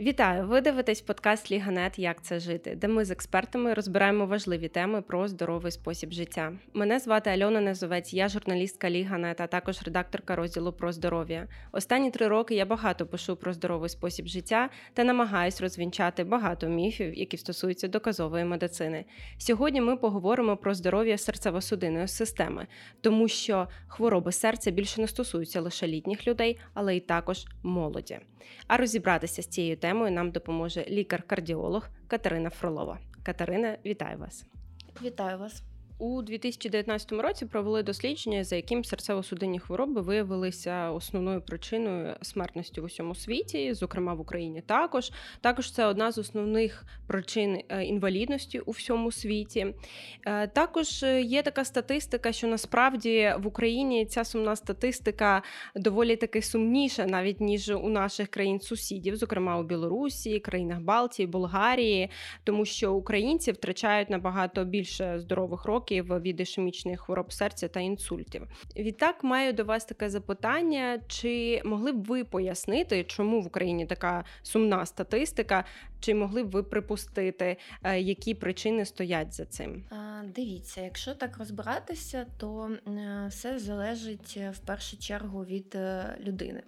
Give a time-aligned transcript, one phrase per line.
[0.00, 0.46] Вітаю!
[0.46, 5.28] Ви дивитесь подкаст Liga.net Як це жити, де ми з експертами розбираємо важливі теми про
[5.28, 6.52] здоровий спосіб життя.
[6.74, 11.48] Мене звати Альона Незовець, я журналістка Liga.net, а також редакторка розділу про здоров'я.
[11.72, 17.18] Останні три роки я багато пишу про здоровий спосіб життя та намагаюсь розвінчати багато міфів,
[17.18, 19.04] які стосуються доказової медицини.
[19.38, 22.66] Сьогодні ми поговоримо про здоров'я серцево-судинної системи,
[23.00, 28.18] тому що хвороби серця більше не стосуються лише літніх людей, але й також молоді.
[28.66, 32.98] А розібратися з цією темою нам допоможе лікар-кардіолог Катерина Фролова.
[33.22, 34.46] Катерина, вітаю вас!
[35.02, 35.69] Вітаю вас!
[36.00, 43.14] У 2019 році провели дослідження, за яким серцево-судинні хвороби виявилися основною причиною смертності в усьому
[43.14, 44.60] світі, зокрема в Україні.
[44.60, 49.74] Також також це одна з основних причин е, інвалідності у всьому світі.
[50.26, 55.42] Е, також є така статистика, що насправді в Україні ця сумна статистика
[55.76, 62.10] доволі таки сумніша, навіть ніж у наших країн-сусідів, зокрема у Білорусі, країнах Балтії, Болгарії,
[62.44, 68.46] тому що українці втрачають набагато більше здорових років років від ішемічних хвороб серця та інсультів.
[68.76, 74.24] Відтак маю до вас таке запитання: чи могли б ви пояснити, чому в Україні така
[74.42, 75.64] сумна статистика?
[76.00, 79.84] Чи могли б ви припустити, е, які причини стоять за цим?
[80.34, 82.70] Дивіться, якщо так розбиратися, то
[83.28, 86.62] все залежить е, в першу чергу від е, людини.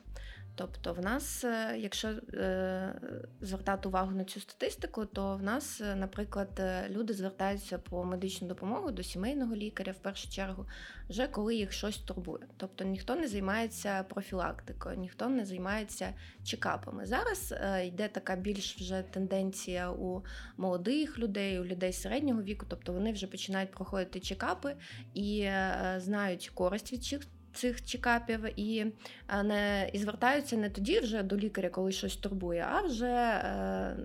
[0.55, 2.95] Тобто, в нас, е, якщо е,
[3.41, 8.91] звертати увагу на цю статистику, то в нас, е, наприклад, люди звертаються по медичну допомогу
[8.91, 10.67] до сімейного лікаря в першу чергу,
[11.09, 12.47] вже коли їх щось турбує.
[12.57, 17.07] Тобто ніхто не займається профілактикою, ніхто не займається чекапами.
[17.07, 20.25] Зараз йде така більш вже тенденція у
[20.57, 24.77] молодих людей, у людей середнього віку, тобто вони вже починають проходити чекапи
[25.15, 25.51] і
[25.97, 27.05] знають користь від
[27.53, 28.87] цих чекапів і
[29.29, 33.97] е, не і звертаються не тоді вже до лікаря, коли щось турбує, а вже е,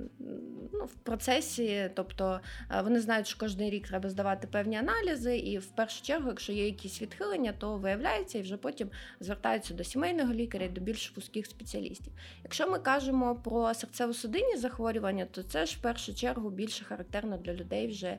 [0.73, 1.92] ну, в процесі.
[1.94, 2.39] Тобто
[2.72, 6.54] е, вони знають, що кожен рік треба здавати певні аналізи, і в першу чергу, якщо
[6.54, 8.89] є якісь відхилення, то виявляється і вже потім
[9.20, 12.14] звертаються до сімейного лікаря до більш вузьких спеціалістів.
[12.43, 17.54] Якщо ми кажемо про серцево-судинні захворювання, то це ж в першу чергу більше характерно для
[17.54, 18.17] людей вже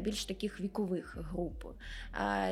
[0.00, 1.64] більш таких вікових груп.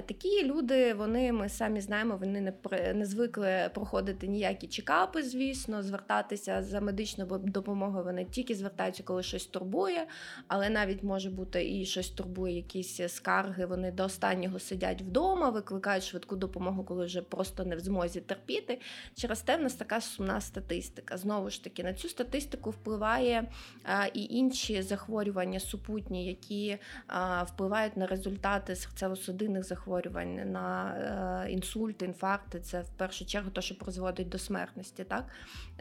[0.06, 2.52] Такі люди, вони ми самі знаємо вони не
[2.94, 8.04] не звикли проходити ніякі чекапи, звісно, звертатися за медичною допомогою.
[8.04, 10.06] Вони тільки звертаються, коли щось турбує,
[10.48, 13.66] але навіть може бути і щось турбує, якісь скарги.
[13.66, 18.80] Вони до останнього сидять вдома, викликають швидку допомогу, коли вже просто не в змозі терпіти.
[19.14, 21.16] Через те в нас така сумна статистика.
[21.16, 23.48] Знову ж таки, на цю статистику впливає
[23.84, 32.07] а, і інші захворювання супутні, які а, впливають на результати серцево-судинних захворювань, на а, інсульти
[32.08, 35.04] інфаркти це в першу чергу те, що призводить до смертності.
[35.04, 35.28] Так?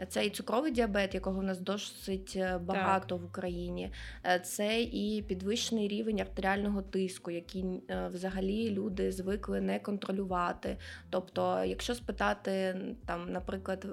[0.08, 3.22] Це і цукровий діабет, якого в нас досить е, багато так.
[3.22, 3.92] в Україні,
[4.24, 10.76] е, це і підвищений рівень артеріального тиску, який е, взагалі люди звикли не контролювати.
[11.10, 13.86] Тобто, якщо спитати, там, наприклад,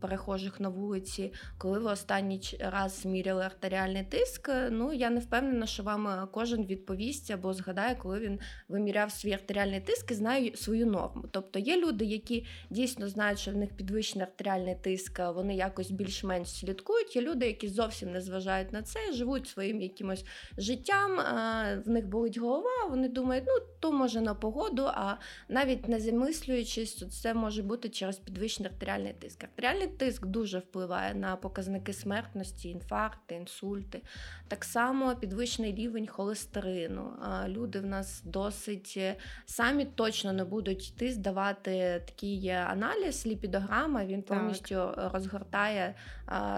[0.00, 5.82] перехожих на вулиці, коли ви останній раз зміряли артеріальний тиск, ну я не впевнена, що
[5.82, 8.38] вам кожен відповість або згадає, коли він
[8.68, 11.24] виміряв свій артеріальний тиск і знає свою норму.
[11.30, 16.48] Тобто є люди, які дійсно знають, що в них підвищений артеріальний тиск, вони якось більш-менш
[16.48, 17.16] слідкують.
[17.16, 20.24] Є люди, які зовсім не зважають на це, живуть своїм якимось
[20.58, 21.16] життям.
[21.84, 22.86] В них болить голова.
[22.90, 25.16] Вони думають, ну то може на погоду, а
[25.48, 29.44] навіть не замислюючись, це може бути через підвищений артеріальний тиск.
[29.44, 34.02] Артеріальний тиск дуже впливає на показники смертності, інфаркти, інсульти.
[34.48, 37.12] Так само підвищений рівень холестерину.
[37.48, 44.04] Люди в нас досить е, самі точно не будуть йти здавати давати такий аналіз, ліпідограма,
[44.04, 45.12] він повністю так.
[45.12, 45.94] розгортає,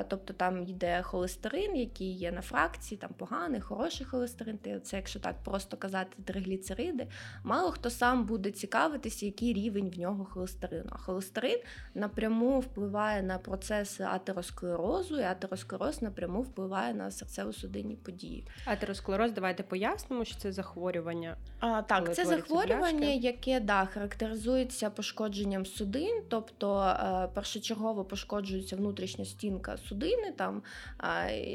[0.08, 4.58] тобто там йде холестерин, який є на фракції, там поганий, хороший холестерин.
[4.82, 7.06] Це, якщо так просто казати, тригліцериди.
[7.44, 10.88] Мало хто сам буде цікавитися, який рівень в нього холестерину.
[10.90, 11.58] А холестерин
[11.94, 18.46] напряму впливає на процеси атеросклерозу, і атеросклероз напряму впливає на серцево-судинні події.
[18.64, 21.36] Атеросклероз, давайте пояснимо, що це захворювання.
[21.60, 29.24] А, Так, це захворювання, яке да, характеризується лікується пошкодженням судин, тобто е, першочергово пошкоджується внутрішня
[29.24, 30.62] стінка судини, там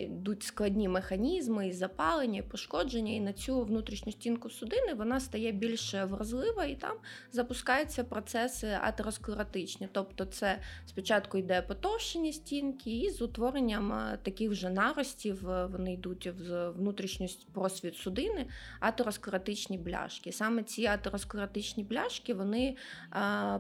[0.04, 5.48] йдуть складні механізми і запалення, і пошкодження, і на цю внутрішню стінку судини вона стає
[5.48, 6.98] стає більш вразлива, і там
[7.32, 9.90] запускаються процеси атеросклеротичні.
[9.92, 15.94] Тобто, це спочатку йде потовщення стінки, і з утворенням е, таких вже наростів е, вони
[15.94, 18.48] йдуть в внутрішню просвіт судини,
[18.80, 20.32] атеросклеротичні бляшки.
[20.32, 22.76] Саме ці атеросклеротичні бляшки вони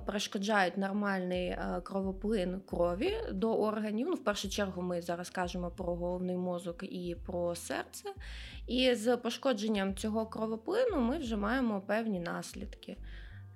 [0.05, 4.07] перешкоджають нормальний кровоплин крові до органів.
[4.09, 8.09] Ну, В першу чергу ми зараз кажемо про головний мозок і про серце.
[8.67, 12.97] І з пошкодженням цього кровоплину ми вже маємо певні наслідки.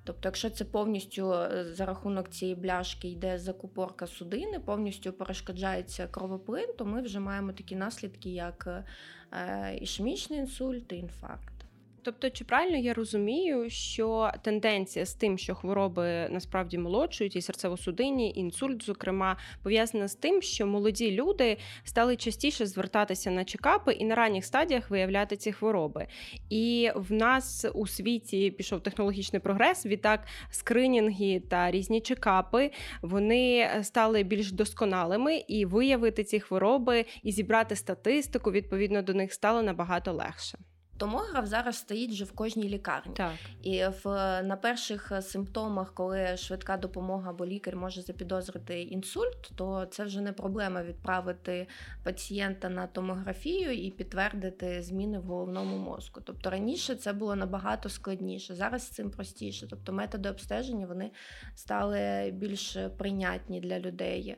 [0.04, 6.68] Тобто, якщо це повністю е, за рахунок цієї бляшки йде закупорка судини, повністю перешкоджається кровоплин,
[6.78, 8.86] то ми вже маємо такі наслідки, як
[9.32, 11.61] е, ішемічний інсульт і інфаркт.
[12.04, 18.32] Тобто, чи правильно я розумію, що тенденція з тим, що хвороби насправді молодшують, і серцево-судинні,
[18.32, 24.06] і інсульт, зокрема, пов'язана з тим, що молоді люди стали частіше звертатися на чекапи і
[24.06, 26.08] на ранніх стадіях виявляти ці хвороби.
[26.50, 29.86] І в нас у світі пішов технологічний прогрес.
[29.86, 32.72] Відтак, скринінги та різні чекапи
[33.02, 39.62] вони стали більш досконалими, і виявити ці хвороби і зібрати статистику відповідно до них стало
[39.62, 40.58] набагато легше.
[41.02, 43.14] Томограф зараз стоїть вже в кожній лікарні.
[43.14, 43.34] Так.
[43.64, 44.06] І в
[44.44, 50.22] на перших е, симптомах, коли швидка допомога або лікар може запідозрити інсульт, то це вже
[50.22, 51.68] не проблема відправити
[52.04, 56.22] пацієнта на томографію і підтвердити зміни в головному мозку.
[56.24, 58.56] Тобто раніше це було набагато складніше.
[58.56, 59.68] Зараз цим простіше.
[59.70, 61.12] Тобто методи обстеження вони
[61.56, 64.38] стали більш прийнятні для людей.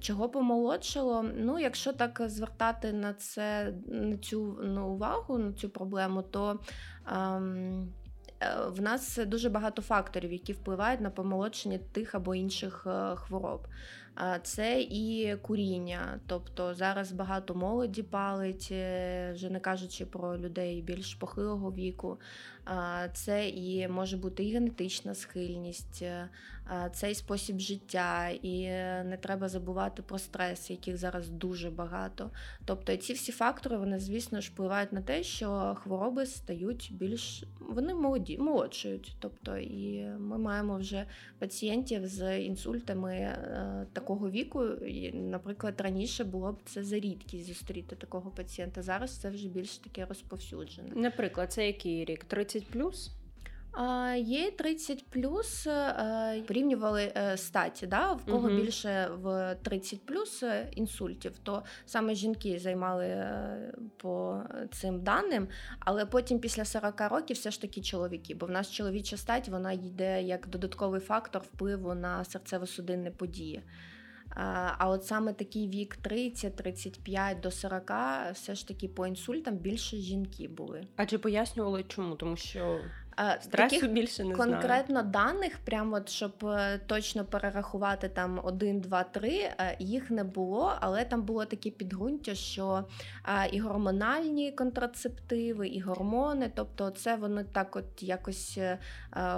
[0.00, 1.22] Чого помолодшало?
[1.22, 6.60] Ну, якщо так звертати на це на цю на увагу, на цю проблему, то
[7.12, 7.92] ем,
[8.68, 13.66] в нас дуже багато факторів, які впливають на помолодшення тих або інших е, хвороб.
[14.42, 21.14] Це і куріння, тобто зараз багато молоді палить, е, вже не кажучи про людей більш
[21.14, 22.18] похилого віку.
[23.12, 26.28] Це і може бути і генетична схильність, е,
[26.92, 28.62] цей спосіб життя, і
[29.04, 32.30] не треба забувати про стрес, яких зараз дуже багато.
[32.64, 37.44] Тобто ці всі фактори, вони, звісно ж, впливають на те, що хвороби стають більш
[37.74, 39.16] вони молоді, молодшують.
[39.18, 41.06] Тобто, і ми маємо вже
[41.38, 44.64] пацієнтів з інсультами е, такого віку.
[45.12, 48.82] Наприклад, раніше було б це за рідкість зустріти такого пацієнта.
[48.82, 50.88] Зараз це вже більш таке розповсюджене.
[50.94, 52.24] Наприклад, це який рік?
[52.24, 53.10] 30 плюс?
[54.16, 55.68] Є 30 плюс
[56.46, 58.12] порівнювали е, статі, да?
[58.12, 58.56] в кого угу.
[58.56, 63.26] більше в 30 плюс інсультів, то саме жінки займали
[63.96, 68.70] по цим даним, але потім після 40 років все ж таки чоловіки, бо в нас
[68.70, 73.62] чоловіча стать вона йде як додатковий фактор впливу на серцево-судинні події.
[74.34, 77.92] А от саме такий вік 30-35 до 40,
[78.32, 80.86] все ж таки по інсультам більше жінки були.
[80.96, 82.16] А чи пояснювали чому?
[82.16, 82.80] Тому що
[83.40, 85.06] Стресу Таких більше не конкретно знаю.
[85.06, 91.04] даних, прямо от, щоб е, точно перерахувати там 1, 2, 3, їх не було, але
[91.04, 92.84] там було таке підґрунтя, що
[93.52, 98.78] і гормональні контрацептиви, і гормони, тобто це воно так от якось е,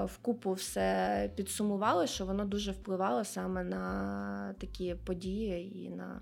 [0.05, 6.21] вкупу все підсумувало, що воно дуже впливало саме на такі події і на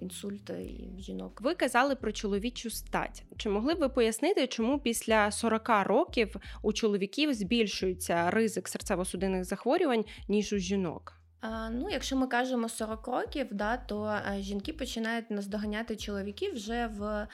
[0.00, 1.40] інсульти і жінок.
[1.40, 3.24] Ви казали про чоловічу стать.
[3.36, 10.04] Чи могли б ви пояснити, чому після 40 років у чоловіків збільшується ризик серцево-судинних захворювань
[10.28, 11.25] ніж у жінок?
[11.70, 17.28] Ну, якщо ми кажемо 40 років, да, то е, жінки починають наздоганяти чоловіків вже в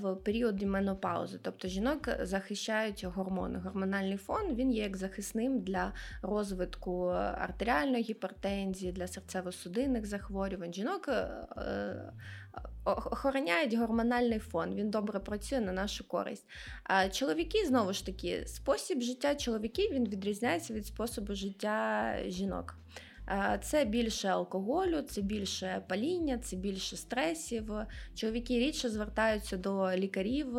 [0.00, 1.38] в період менопаузи.
[1.42, 3.58] Тобто жінок захищають гормони.
[3.58, 5.92] Гормональний фон він є як захисним для
[6.22, 7.06] розвитку
[7.38, 10.74] артеріальної гіпертензії, для серцево-судинних захворювань.
[10.74, 11.12] Жінок е,
[11.56, 12.12] е,
[12.84, 16.48] охороняють гормональний фон, він добре працює на нашу користь.
[16.84, 22.76] А чоловіки, знову ж таки, спосіб життя чоловіків він відрізняється від способу життя жінок.
[23.62, 27.72] Це більше алкоголю, це більше паління, це більше стресів.
[28.14, 30.52] Чоловіки рідше звертаються до лікарів.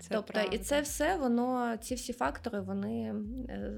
[0.00, 0.56] Це тобто, правда.
[0.56, 3.14] і це все воно, ці всі фактори, вони
[3.48, 3.72] е,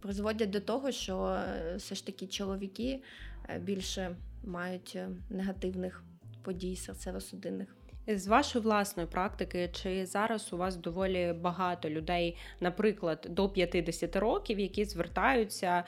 [0.00, 3.02] призводять до того, що е, все ж таки чоловіки
[3.48, 4.98] е, більше мають
[5.30, 6.04] негативних
[6.42, 7.77] подій серцево-судинних.
[8.16, 14.58] З вашої власної практики, чи зараз у вас доволі багато людей, наприклад, до 50 років,
[14.58, 15.84] які звертаються,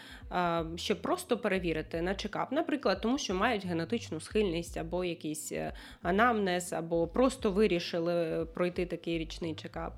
[0.76, 5.72] щоб просто перевірити на чекап, наприклад, тому що мають генетичну схильність або якийсь е,
[6.02, 9.92] анамнез, або просто вирішили пройти такий річний чекап?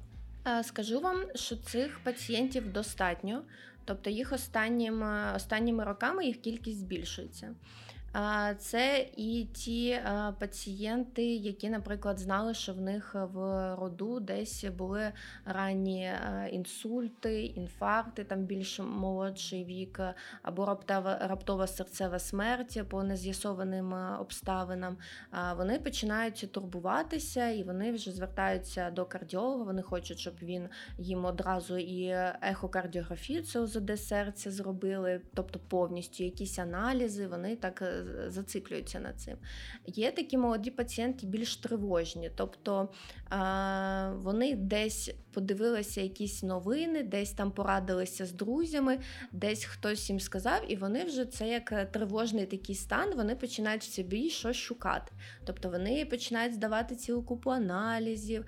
[0.62, 3.42] Скажу вам, що цих пацієнтів достатньо,
[3.84, 7.54] тобто їх останніми, останніми роками їх кількість збільшується.
[8.58, 10.00] Це і ті
[10.38, 13.36] пацієнти, які, наприклад, знали, що в них в
[13.76, 15.12] роду десь були
[15.44, 16.12] ранні
[16.50, 20.00] інсульти, інфаркти, там більш молодший вік,
[20.42, 24.96] або раптова, раптова серцева смерть по нез'ясованим обставинам.
[25.56, 29.64] Вони починають турбуватися і вони вже звертаються до кардіолога.
[29.64, 36.58] Вони хочуть, щоб він їм одразу і ехокардіографію, це ОЗД серця зробили, тобто повністю якісь
[36.58, 37.26] аналізи.
[37.26, 39.36] Вони так е, зациклюються на цим.
[39.86, 42.88] Є такі молоді пацієнти більш тривожні, тобто
[44.12, 48.98] вони десь подивилися якісь новини, десь там порадилися з друзями,
[49.32, 53.92] десь хтось їм сказав, і вони вже це як тривожний такий стан, вони починають в
[53.92, 55.12] собі щось шукати.
[55.44, 58.44] Тобто вони починають здавати цілу купу аналізів,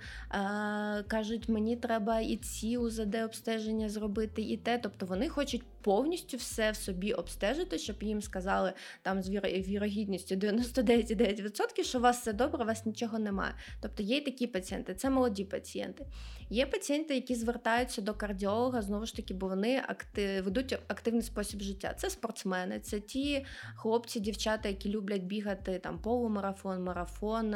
[1.07, 4.77] кажуть, мені треба і ці УЗД обстеження зробити, і те.
[4.77, 9.29] Тобто вони хочуть повністю все в собі обстежити, щоб їм сказали там з
[9.67, 13.53] вірогідністю 99,9%, що у вас все добре, у вас нічого немає.
[13.81, 16.05] Тобто є такі пацієнти, це молоді пацієнти.
[16.49, 21.61] Є пацієнти, які звертаються до кардіолога, знову ж таки, бо вони актив, ведуть активний спосіб
[21.61, 21.93] життя.
[21.97, 27.55] Це спортсмени, це ті хлопці, дівчата, які люблять бігати там полумарафон, марафон,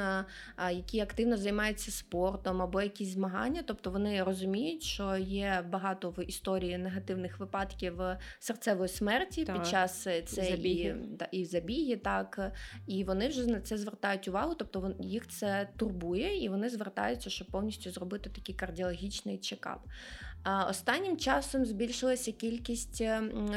[0.72, 3.64] які активно займаються спортом або якісь змагання.
[3.66, 8.02] Тобто вони розуміють, що є багато в історії негативних випадків
[8.40, 9.56] серцевої смерті так.
[9.56, 10.96] під час цієї забіги.
[11.32, 12.52] і і забіги, так
[12.88, 17.48] і вони вже на це звертають увагу, тобто їх це турбує, і вони звертаються, щоб
[17.48, 19.80] повністю зробити такий кардіологічний чекап.
[20.70, 23.04] Останнім часом збільшилася кількість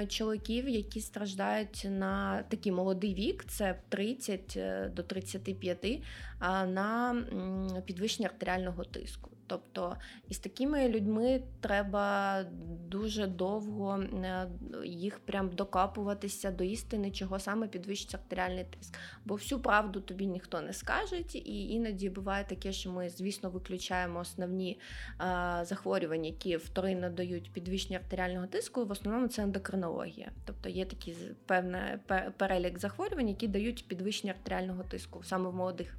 [0.08, 6.02] чоловіків, які страждають на такий молодий вік, це 30 е, до 35,
[6.66, 7.16] на
[7.86, 9.32] підвищення артеріального тиску.
[9.52, 9.96] Тобто
[10.28, 12.42] із такими людьми треба
[12.88, 14.48] дуже довго е,
[14.84, 18.98] їх прям докапуватися до істини, чого саме підвищиться артеріальний тиск.
[19.24, 24.20] Бо всю правду тобі ніхто не скаже, і іноді буває таке, що ми, звісно, виключаємо
[24.20, 24.80] основні
[25.18, 28.84] а, захворювання, які вторинно дають підвищення артеріального тиску.
[28.84, 30.32] В основному це ендокринологія.
[30.44, 31.80] Тобто є такий певний
[32.36, 35.96] перелік захворювань, які дають підвищення артеріального тиску саме в молодих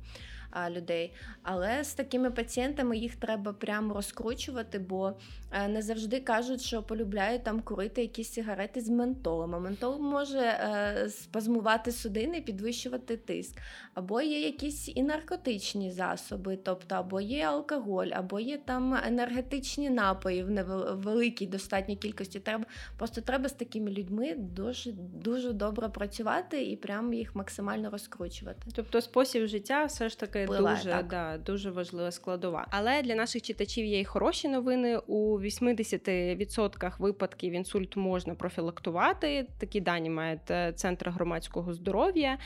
[0.69, 1.13] людей.
[1.43, 5.13] Але з такими пацієнтами їх треба прямо розкручувати, бо
[5.51, 9.55] е, не завжди кажуть, що полюбляють там курити якісь сигарети з ментолом.
[9.55, 13.57] А ментол може е, спазмувати судини, підвищувати тиск.
[13.93, 20.43] Або є якісь і наркотичні засоби, тобто або є алкоголь, або є там енергетичні напої
[20.43, 22.39] в невеликій достатній кількості.
[22.39, 22.65] Треба
[22.97, 28.61] Просто треба з такими людьми дуже дуже добре працювати і прямо їх максимально розкручувати.
[28.75, 31.07] Тобто спосіб життя все ж таки впливає, дуже так.
[31.07, 32.67] Да, дуже важлива складова.
[32.69, 34.97] Але для наших читачів є й хороші новини.
[35.07, 39.47] У 80% випадків інсульт можна профілактувати.
[39.57, 42.37] Такі дані має е, центр громадського здоров'я.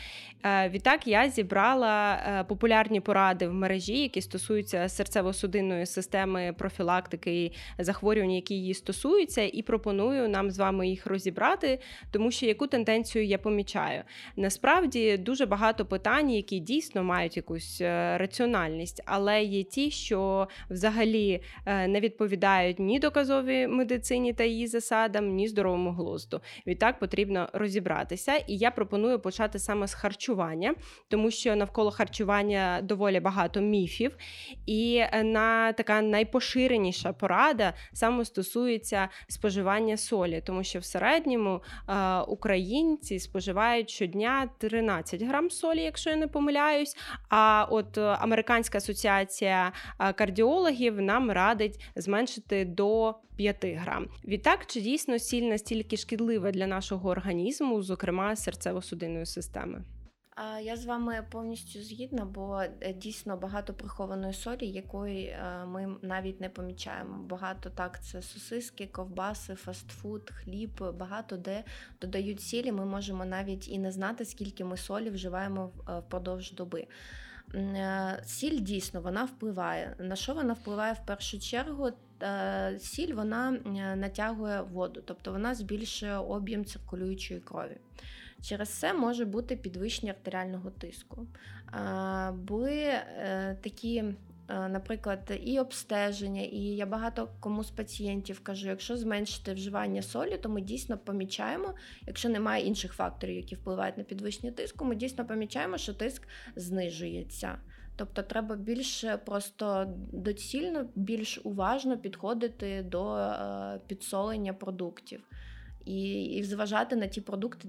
[0.43, 7.53] Е, відтак я зібрала е, популярні поради в мережі, які стосуються серцево-судинної системи профілактики і
[7.79, 11.79] захворювань, які її стосуються, і пропоную нам з вами їх розібрати,
[12.11, 14.03] тому що яку тенденцію я помічаю.
[14.35, 17.81] Насправді дуже багато питань, які дійсно мають якусь
[18.17, 25.27] раціональність, але є ті, що взагалі е, не відповідають ні доказовій медицині та її засадам,
[25.29, 26.41] ні здоровому глузду.
[26.67, 28.35] Відтак потрібно розібратися.
[28.35, 30.75] І я пропоную почати саме з харчування,
[31.07, 34.17] тому що навколо харчування доволі багато міфів,
[34.65, 42.19] і е, на така найпоширеніша порада саме стосується споживання солі, тому що в середньому е,
[42.19, 46.97] українці споживають щодня 13 грам солі, якщо я не помиляюсь.
[47.29, 49.71] А от Американська асоціація
[50.15, 54.07] кардіологів нам радить зменшити до 5 грам.
[54.25, 59.83] Відтак, чи дійсно сіль настільки шкідлива для нашого організму, зокрема серцево-судинної системи?
[60.61, 66.41] Я з вами повністю згідна, бо е, дійсно багато прихованої солі, якої е, ми навіть
[66.41, 67.23] не помічаємо.
[67.23, 71.63] Багато так це сосиски, ковбаси, фастфуд, хліб, багато де
[72.01, 72.71] додають сілі.
[72.71, 76.87] Ми можемо навіть і не знати, скільки ми солі вживаємо е, впродовж доби.
[77.55, 79.95] Е, сіль дійсно вона впливає.
[79.99, 81.89] На що вона впливає в першу чергу?
[82.23, 87.77] Е, сіль вона е, натягує воду, тобто вона збільшує об'єм циркулюючої крові.
[88.41, 91.27] Через це може бути підвищення артеріального тиску.
[92.33, 92.93] Були
[93.61, 94.13] такі Е,
[94.49, 100.49] наприклад, і обстеження, і я багато кому з пацієнтів кажу, якщо зменшити вживання солі, то
[100.49, 101.73] ми дійсно помічаємо,
[102.07, 107.57] якщо немає інших факторів, які впливають на підвищення тиску, ми дійсно помічаємо, що тиск знижується.
[107.95, 115.23] Тобто треба більш просто доцільно, більш уважно підходити до е, підсолення продуктів
[115.85, 117.67] і і зважати на ті продукти,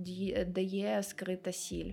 [0.49, 1.93] де є скрита сіль.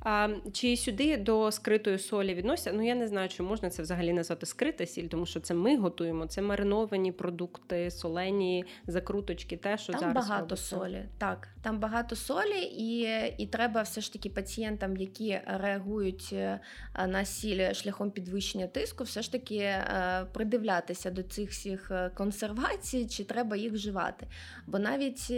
[0.00, 2.72] А, Чи сюди до скритої солі відносяться?
[2.72, 5.76] Ну я не знаю, чи можна це взагалі назвати скрита сіль, тому що це ми
[5.76, 6.26] готуємо.
[6.26, 9.56] Це мариновані продукти, солені, закруточки.
[9.56, 10.76] Те, що там зараз багато робиться.
[10.76, 11.04] солі.
[11.18, 13.06] Так, там багато солі, і
[13.38, 16.60] і треба все ж таки пацієнтам, які реагують е,
[17.08, 23.06] на сіль шляхом підвищення тиску, все ж таки е, придивлятися до цих всіх е, консервацій,
[23.06, 24.26] чи треба їх вживати.
[24.66, 25.32] Бо навіть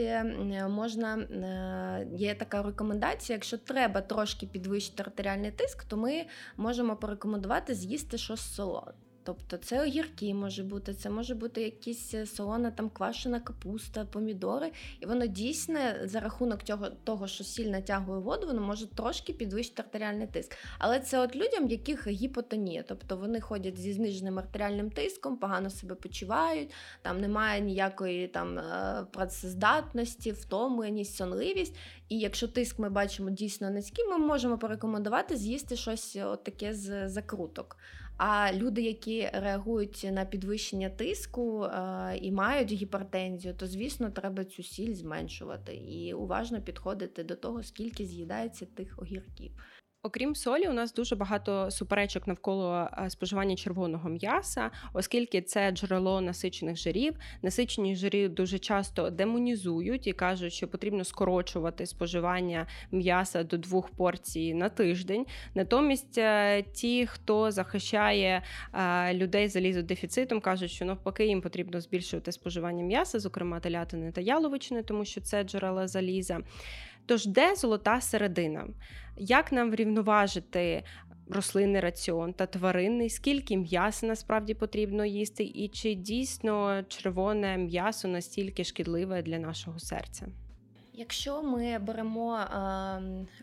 [0.69, 1.19] можна
[2.13, 8.55] є така рекомендація, якщо треба трошки підвищити артеріальний тиск, то ми можемо порекомендувати з'їсти щось
[8.55, 8.93] солоне.
[9.29, 14.73] Тобто це огірки може бути, це може бути якісь е, солона, там квашена капуста, помідори.
[15.01, 19.83] І воно дійсно за рахунок цього, того, що сіль натягує воду, воно може трошки підвищити
[19.83, 20.57] артеріальний тиск.
[20.79, 25.95] Але це от людям, яких гіпотонія, тобто вони ходять зі зниженим артеріальним тиском, погано себе
[25.95, 31.77] почувають, там немає ніякої там е, працездатності, втомленість, сонливість.
[32.09, 37.09] І якщо тиск ми бачимо дійсно низький, ми можемо порекомендувати з'їсти щось от таке з
[37.09, 37.77] закруток.
[38.19, 44.63] А люди, які реагують на підвищення тиску е, і мають гіпертензію, то звісно треба цю
[44.63, 49.53] сіль зменшувати і уважно підходити до того, скільки з'їдається тих огірків.
[50.03, 56.21] Окрім солі, у нас дуже багато суперечок навколо е, споживання червоного м'яса, оскільки це джерело
[56.21, 57.15] насичених жирів.
[57.43, 64.55] Насичені жирі дуже часто демонізують і кажуть, що потрібно скорочувати споживання м'яса до двох порцій
[64.55, 65.27] на тиждень.
[65.55, 68.43] Натомість е, ті, хто захищає
[68.75, 74.83] е, людей залізодефіцитом, кажуть, що навпаки їм потрібно збільшувати споживання м'яса, зокрема телятини та яловичини,
[74.83, 76.41] тому що це джерела заліза.
[77.09, 78.69] Тож, де золота середина?
[79.17, 80.83] Як нам врівноважити
[81.31, 88.65] рослинний раціон та тваринний, скільки м'яса насправді потрібно їсти, і чи дійсно червоне м'ясо настільки
[88.65, 90.27] шкідливе для нашого серця?
[90.99, 92.47] Якщо ми беремо е,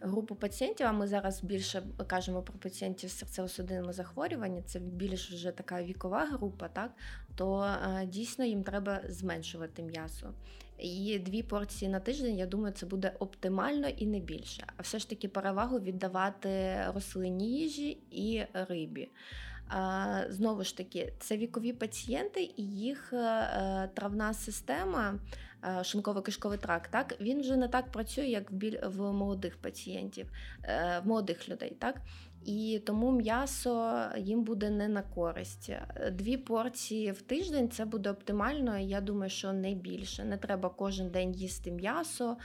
[0.01, 5.51] групу пацієнтів, а ми зараз більше кажемо про пацієнтів з серцево-судинними захворюваннями, це більш вже
[5.51, 6.91] така вікова група, так
[7.35, 10.33] то е, дійсно їм треба зменшувати м'ясо.
[10.79, 14.63] І дві порції на тиждень, я думаю, це буде оптимально і не більше.
[14.77, 19.09] А все ж таки перевагу віддавати рослинній їжі і рибі.
[20.29, 25.19] Знову ж таки, це вікові пацієнти, і їх е, травна система,
[25.63, 28.51] е, шинково-кишковий тракт, так він вже не так працює, як
[28.83, 30.31] в молодих пацієнтів,
[30.63, 31.77] е, в молодих людей.
[31.79, 31.95] так
[32.45, 35.71] і тому м'ясо їм буде не на користь.
[36.11, 38.77] Дві порції в тиждень це буде оптимально.
[38.77, 40.23] Я думаю, що не більше.
[40.23, 42.37] Не треба кожен день їсти м'ясо,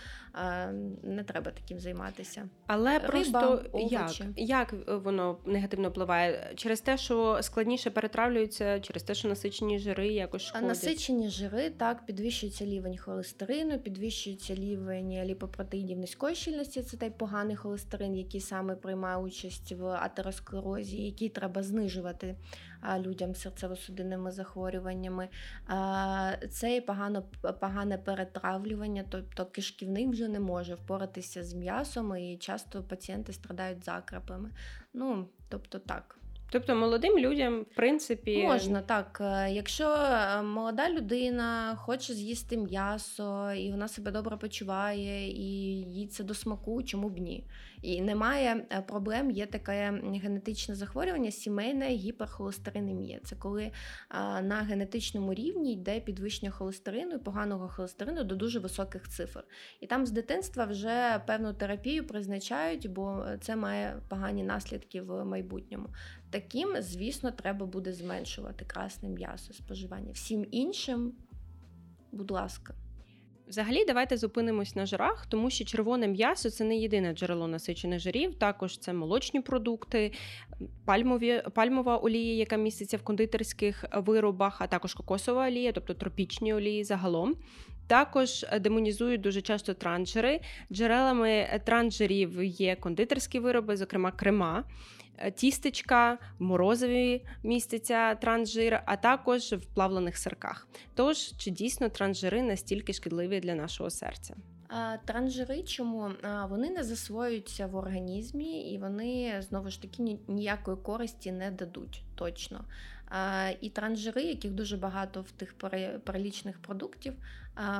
[1.02, 2.48] не треба таким займатися.
[2.66, 6.52] Але Риба, просто як як воно негативно впливає?
[6.56, 10.68] Через те, що складніше перетравлюється, через те, що насичені жири якось шкодять?
[10.68, 16.82] Насичені жири так підвищується рівень холестерину, підвищується рівень ліпопротеїнів низької щільності.
[16.82, 22.36] Це той поганий холестерин, який саме приймає участь в атеросклерозі, який треба знижувати
[22.98, 25.28] людям з серцево-судинними захворюваннями.
[26.50, 27.22] Це погано,
[27.60, 34.50] погане перетравлювання, тобто кишківник вже не може впоратися з м'ясом, і часто пацієнти страдають закрапами.
[34.94, 36.20] Ну, тобто так.
[36.52, 39.18] Тобто молодим людям, в принципі, можна так.
[39.20, 46.06] Е, якщо е, молода людина хоче з'їсти м'ясо, і вона себе добре почуває, і їй
[46.06, 47.44] це до смаку, чому б ні?
[47.82, 53.20] І немає е, проблем, є таке генетичне захворювання, сімейна гіперхолестеринемія.
[53.24, 53.72] Це коли
[54.42, 59.44] на генетичному рівні йде підвищення холестерину і поганого холестерину до дуже високих цифр.
[59.80, 65.88] І там з дитинства вже певну терапію призначають, бо це має погані наслідки в майбутньому.
[66.30, 70.12] Таким, звісно, треба буде зменшувати красне м'ясо споживання.
[70.12, 71.12] Всім іншим,
[72.12, 72.74] будь ласка.
[73.50, 78.34] Взагалі, давайте зупинимось на жирах, тому що червоне м'ясо це не єдине джерело насичених жирів.
[78.34, 80.12] Також це молочні продукти,
[80.84, 86.84] пальмові, пальмова олія, яка міститься в кондитерських виробах, а також кокосова олія, тобто тропічні олії
[86.84, 87.36] загалом.
[87.90, 90.40] Також демонізують дуже часто транжири.
[90.72, 94.64] Джерелами транжирів є кондитерські вироби, зокрема крема.
[95.18, 100.68] Е, тістечка, морозові містяться трансжир, а також в плавлених сирках.
[100.94, 104.34] Тож, чи дійсно трансжири настільки шкідливі для нашого серця?
[105.04, 106.10] Транжири, чому
[106.48, 112.64] вони не засвоюються в організмі і вони знову ж таки ніякої користі не дадуть точно.
[113.60, 115.54] І транжири, яких дуже багато в тих
[116.04, 117.14] перелічних продуктів,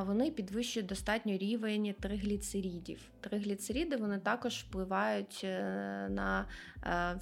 [0.07, 3.01] вони підвищують достатньо рівень тригліцерідів.
[3.21, 5.61] Тригліцериди вони також впливають е,
[6.11, 6.47] на
[6.85, 7.21] е,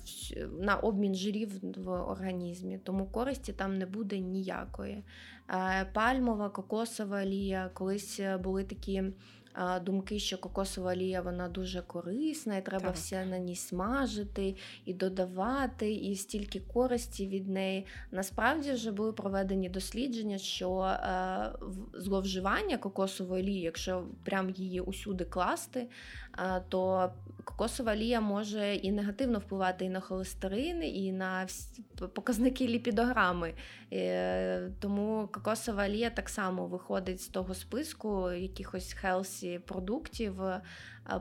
[0.61, 5.05] на обмін жирів в організмі, тому користі там не буде ніякої.
[5.51, 9.03] Е, пальмова, кокосова олія, колись були такі
[9.85, 12.95] думки, що кокосова олія вона дуже корисна, і треба Так.
[12.95, 17.87] все на ній смажити і додавати, і стільки користі від неї.
[18.11, 21.53] Насправді вже були проведені дослідження, що е,
[21.95, 25.89] зловживання кокосової олії, якщо прям її усюди класти,
[26.69, 27.11] то
[27.45, 31.47] кокосова олія може і негативно впливати і на холестерин, і на
[32.15, 33.55] показники ліпідограми.
[33.93, 40.43] Е, Тому кокосова олія так само виходить з того списку якихось хелсі продуктів.
[40.43, 40.63] Е,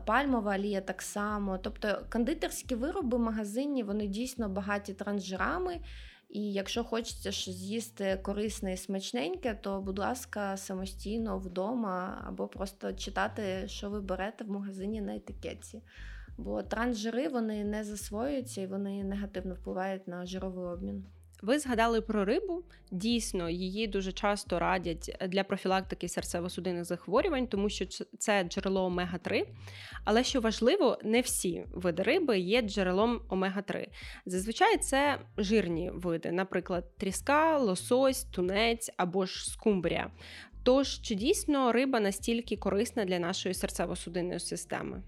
[0.05, 1.57] Пальмова олія так само.
[1.57, 5.79] Тобто кондитерські вироби магазинні вони дійсно багаті трансжирами.
[6.29, 13.67] І якщо хочеться з'їсти корисне і смачненьке, то, будь ласка, самостійно вдома або просто читати,
[13.67, 15.81] що ви берете в магазині на етикетці.
[16.37, 21.05] Бо трансжири вони не засвоюються і вони негативно впливають на жировий обмін.
[21.41, 22.63] Ви згадали про рибу.
[22.91, 27.85] Дійсно, її дуже часто радять для профілактики серцево-судинних захворювань, тому що
[28.19, 29.43] це джерело омега-3.
[30.03, 33.87] Але що важливо, не всі види риби є джерелом омега-3.
[34.25, 40.11] Зазвичай це жирні види, наприклад, тріска, лосось, тунець або ж скумбрія.
[40.63, 45.03] Тож, чи дійсно риба настільки корисна для нашої серцево-судинної системи?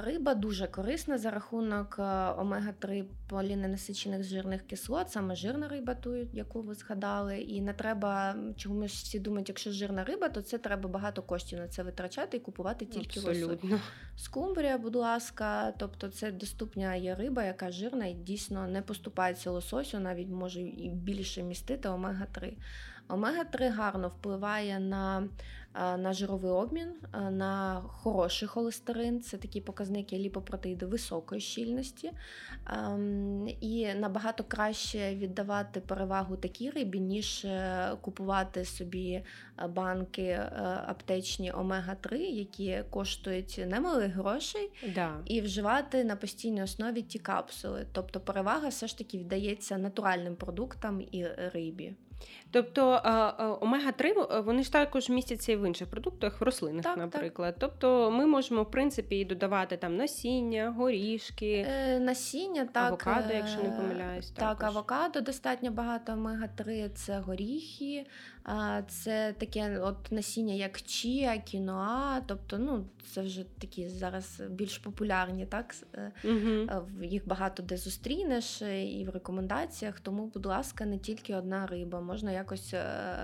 [0.00, 6.62] Риба дуже корисна за рахунок е, омега-3 поліненасичених жирних кислот, саме жирна риба, ту, яку
[6.62, 7.38] ви згадали.
[7.38, 11.68] І не треба чомусь всі думають, якщо жирна риба, то це треба багато коштів на
[11.68, 13.60] це витрачати і купувати тільки лосось.
[14.16, 20.00] Скумбрія, будь ласка, тобто це доступна є риба, яка жирна і дійсно не поступається лососю,
[20.00, 22.56] навіть може і більше містити омега-3.
[23.08, 25.28] Омега-3 гарно впливає на,
[25.78, 29.20] на жировий обмін, е, на хороший холестерин.
[29.20, 32.12] Це такі показники ліпопротеїди високої щільності.
[32.66, 39.24] Ем, І набагато краще віддавати перевагу такій рибі, ніж е, купувати собі е,
[39.68, 40.50] банки е,
[40.86, 45.20] аптечні омега-3, які коштують немалих грошей, Да.
[45.24, 47.86] і вживати на постійній основі ті капсули.
[47.92, 51.94] Тобто перевага все ж таки віддається натуральним продуктам і рибі.
[52.50, 53.10] Тобто е,
[53.60, 57.14] омега-3 е, вони ж також містяться і в інших продуктах, в рослинах, Так, так.
[57.14, 57.56] наприклад.
[57.58, 63.62] Тобто ми можемо, в принципі, і додавати там насіння, горішки, Е, Насіння, так, авокадо, якщо
[63.62, 64.30] не е, помиляюсь.
[64.30, 64.74] Так, також.
[64.76, 68.06] авокадо достатньо багато омега-3, це горіхи,
[68.88, 75.46] це таке от насіння, як чія, кіноа, тобто ну, це вже такі зараз більш популярні,
[75.46, 75.74] так?
[76.98, 81.66] в- Їх багато де зустрінеш е, і в рекомендаціях, тому, будь ласка, не тільки одна
[81.66, 82.74] риба, можна якось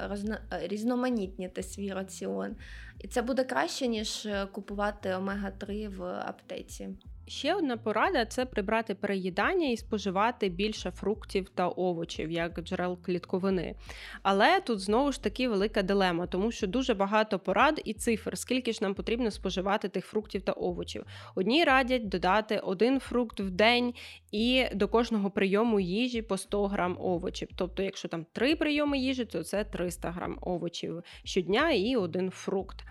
[0.09, 2.57] розна- різноманітнити свій раціон.
[3.01, 6.89] І це буде краще, ніж купувати омега-3 в аптеці.
[7.27, 13.75] Ще одна порада це прибрати переїдання і споживати більше фруктів та овочів, як джерел клітковини.
[14.23, 18.73] Але тут знову ж таки велика дилема, тому що дуже багато порад і цифр, скільки
[18.73, 21.05] ж нам потрібно споживати тих фруктів та овочів.
[21.35, 23.95] Одні радять додати один фрукт в день
[24.33, 27.49] і до кожного прийому їжі по 100 грам овочів.
[27.57, 32.85] Тобто, якщо там три прийоми їжі, то це 300 грам овочів щодня і один фрукт.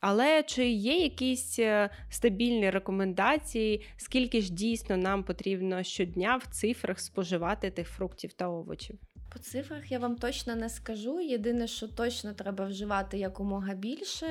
[0.00, 7.00] Але чи є якісь е, стабільні рекомендації, скільки ж дійсно нам потрібно щодня в цифрах
[7.00, 8.98] споживати тих фруктів та овочів?
[9.32, 11.20] По цифрах я вам точно не скажу.
[11.20, 14.26] Єдине, що точно треба вживати якомога більше.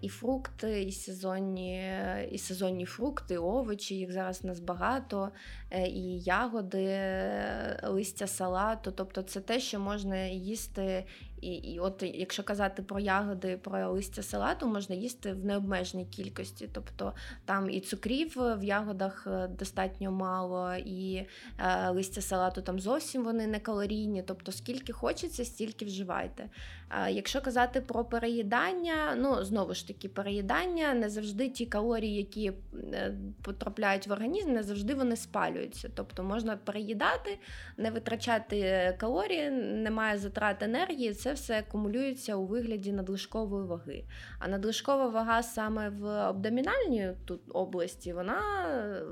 [0.00, 1.92] І фрукти, і сезонні,
[2.30, 5.30] і сезонні фрукти, і овочі, їх зараз нас багато,
[5.70, 8.92] е, і ягоди, е, листя салату.
[8.92, 11.04] Тобто це те, що можна їсти.
[11.40, 16.68] І, і от якщо казати про ягоди, про листя салату, можна їсти в необмеженій кількості.
[16.72, 17.12] Тобто
[17.44, 21.26] там і цукрів в ягодах е, достатньо мало, і
[21.58, 24.22] е, листя салату там зовсім вони не калорійні.
[24.22, 26.50] Тобто, скільки хочеться, стільки вживайте.
[26.88, 32.52] А якщо казати про переїдання, ну знову ж таки, переїдання не завжди ті калорії, які
[32.92, 35.90] е, потрапляють в організм, не завжди вони спалюються.
[35.94, 37.38] Тобто можна переїдати,
[37.76, 41.14] не витрачати калорії, немає затрат енергії.
[41.14, 44.04] Це все акумулюється у вигляді надлишкової ваги.
[44.38, 48.40] А надлишкова вага саме в абдомінальній тут області, вона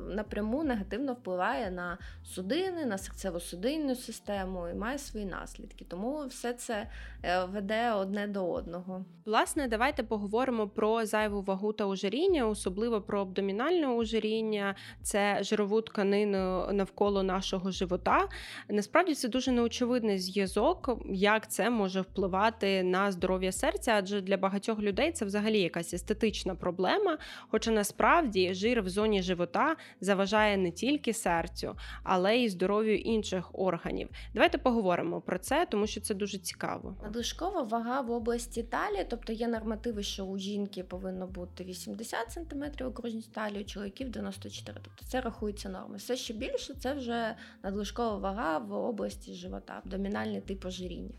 [0.08, 5.84] напряму негативно впливає на судини, на серцево-судинну систему і має свої наслідки.
[5.88, 6.88] Тому все це
[7.22, 9.04] е, веде одне до одного.
[9.24, 16.72] Власне, давайте поговоримо про зайву вагу та ожиріння, особливо про абдомінальне ожиріння, це жирову тканину
[16.72, 18.28] навколо нашого живота.
[18.68, 24.78] Насправді це дуже неочевидний зв'язок, як це може впливати на здоров'я серця, адже для багатьох
[24.78, 27.18] людей це взагалі якась естетична проблема.
[27.48, 34.08] Хоча насправді жир в зоні живота заважає не тільки серцю, але й здоров'ю інших органів.
[34.34, 36.96] Давайте поговоримо про це, тому що це дуже цікаво.
[37.02, 42.84] Надлишкова вага в області талії, тобто є нормативи, що у жінки повинно бути 80 см
[42.84, 45.96] окружність талії, у чоловіків 94 Тобто це рахується норми.
[45.96, 51.14] Все ще більше це вже надлишкова вага в області живота, абдомінальний тип ожиріння.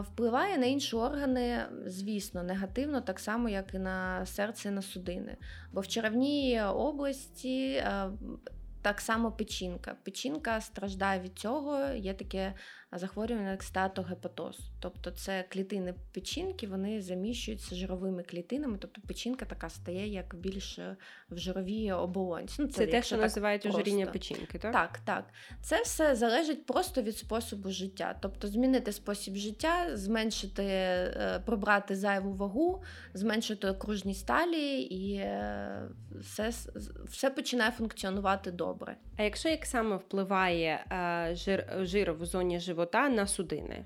[0.00, 5.36] Впливає на інші органи, звісно, негативно, так само, як і на серце, і на судини.
[5.72, 7.84] Бо в черевній області.
[8.82, 9.96] Так само печінка.
[10.04, 11.80] Печінка страждає від цього.
[11.88, 12.54] Є таке
[12.98, 14.58] захворювання як статогепатоз.
[14.80, 20.78] Тобто це клітини печінки, вони заміщуються жировими клітинами, тобто печінка така стає як більш
[21.30, 22.56] в жировій оболонці.
[22.58, 24.72] Ну, це, це те, що називають ожиріння печінки, так?
[24.72, 25.24] Так, так.
[25.62, 28.16] Це все залежить просто від способу життя.
[28.20, 32.82] Тобто змінити спосіб життя, зменшити, е, прибрати зайву вагу,
[33.14, 35.88] зменшити окружність талії і е,
[36.20, 36.52] все,
[37.04, 38.96] все починає функціонувати добре.
[39.16, 43.84] А якщо як саме впливає е, жир, жир в зоні живота на судини?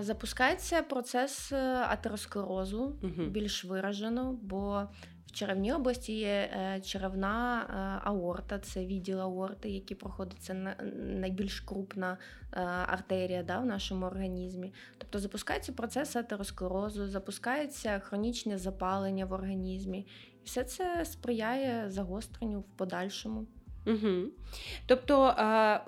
[0.00, 1.56] Запускається процес е,
[1.88, 3.26] атеросклерозу угу.
[3.28, 4.88] більш виражено, бо
[5.26, 11.60] в черевній області є е, черевна е, аорта, це відділ аорти, який проходить це найбільш
[11.60, 12.18] крупна
[12.86, 14.72] артерія да, в нашому організмі.
[14.98, 19.98] Тобто запускається процес атеросклерозу, запускається хронічне запалення в організмі,
[20.42, 23.46] і все це сприяє загостренню в подальшому.
[23.86, 24.30] Угу.
[24.86, 25.34] Тобто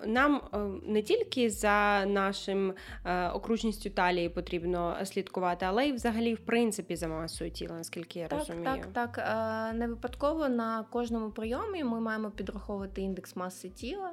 [0.06, 6.38] нам е, не тільки за нашим е, окружністю талії потрібно слідкувати, але й взагалі, в
[6.38, 8.64] принципі, за масою тіла, наскільки я так, розумію.
[8.64, 9.18] Так, так.
[9.18, 14.12] Е, не випадково на кожному прийомі ми маємо підраховувати індекс маси тіла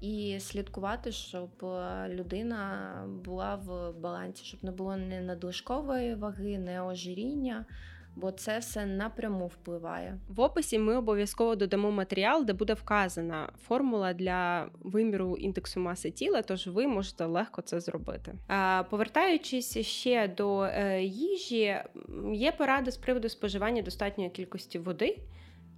[0.00, 1.50] і слідкувати, щоб
[2.08, 2.92] людина
[3.24, 7.64] була в балансі, щоб не було ні надлишкової ваги, не ожиріння
[8.16, 10.18] бо це все напряму впливає.
[10.28, 16.42] В описі ми обов'язково додамо матеріал, де буде вказана формула для виміру індексу маси тіла,
[16.42, 18.34] тож ви можете легко це зробити.
[18.90, 21.76] Повертаючись ще до е, їжі,
[22.32, 25.18] є поради з приводу споживання достатньої кількості води,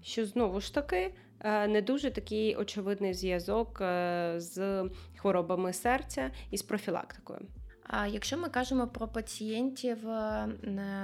[0.03, 1.14] що знову ж таки.
[1.40, 4.85] Е, не дуже такий очевидний зв'язок е, з
[5.16, 7.40] хворобами серця і з профілактикою.
[7.88, 10.49] А якщо ми кажемо про пацієнтів е,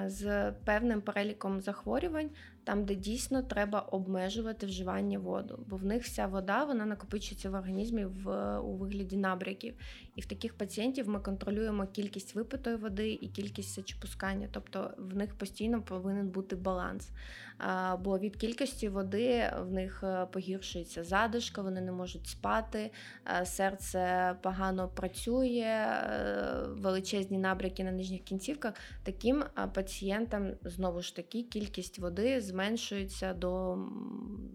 [0.07, 2.31] з певним переліком захворювань,
[2.65, 7.55] там, де дійсно треба обмежувати вживання воду, бо в них вся вода вона накопичується в
[7.55, 9.75] організмі в у вигляді набряків.
[10.17, 15.35] І в таких пацієнтів ми контролюємо кількість випитої води і кількість сечопускання, тобто в них
[15.35, 17.11] постійно повинен бути баланс.
[17.59, 22.91] А, Бо від кількості води в них е, погіршується задишка, вони не можуть спати,
[23.45, 28.75] серце погано працює, е, величезні набряки на нижніх кінцівках.
[29.03, 29.45] Таким
[29.75, 33.77] пацієнтам знову ж таки кількість води зменшується до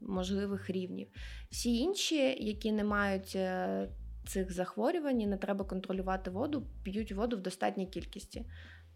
[0.02, 1.08] можливих рівнів.
[1.50, 3.90] Всі інші, які не мають е,
[4.28, 8.46] цих захворювань, не треба контролювати воду, п'ють воду в достатній кількості.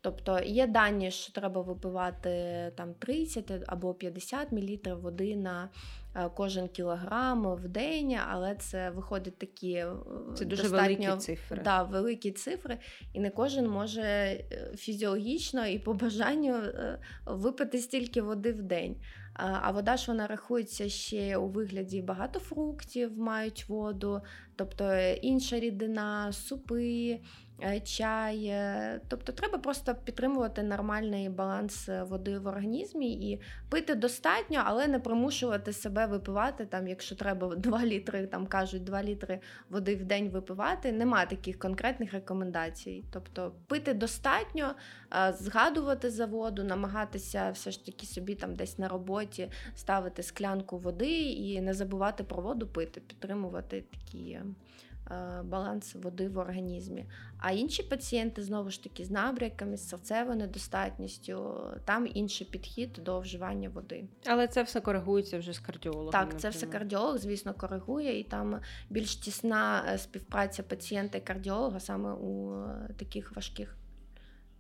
[0.02, 2.32] Тобто є дані, що треба випивати
[2.76, 5.70] там 30 або 50 мл води на
[6.16, 9.94] е, кожен кілограм в день, але це виходять такі е,
[10.36, 11.62] це дуже великі цифри.
[11.64, 12.78] Да, великі цифри,
[13.14, 14.38] і не кожен може
[14.76, 16.62] фізіологічно і по бажанню
[17.26, 18.96] випити стільки води в день.
[19.34, 24.22] А вода ж вона рахується ще у вигляді багато фруктів, мають воду,
[24.62, 27.20] тобто е, інша рідина, супи,
[27.64, 28.46] Е, чай.
[28.46, 35.00] Е, тобто треба просто підтримувати нормальний баланс води в організмі і пити достатньо, але не
[35.00, 36.66] примушувати себе випивати.
[36.66, 41.60] Там, Якщо треба 2 літри, там кажуть 2 літри води в день випивати, нема таких
[41.60, 43.04] конкретних рекомендацій.
[43.12, 44.76] Тобто пити достатньо,
[45.34, 51.22] згадувати за воду, намагатися все ж таки собі там десь на роботі ставити склянку води
[51.22, 54.40] і не забувати про воду пити, підтримувати такі.
[55.12, 57.06] Е, баланс води в організмі.
[57.40, 61.54] А інші пацієнти, знову ж таки, з набряками, з серцевою недостатністю,
[61.86, 64.04] там інший підхід до вживання води.
[64.26, 66.12] Але це все коригується вже з кардіологом.
[66.12, 68.60] Так, це все кардіолог, звісно, коригує, і там
[68.90, 73.78] більш тісна е, співпраця пацієнта і кардіолога саме у е, таких важких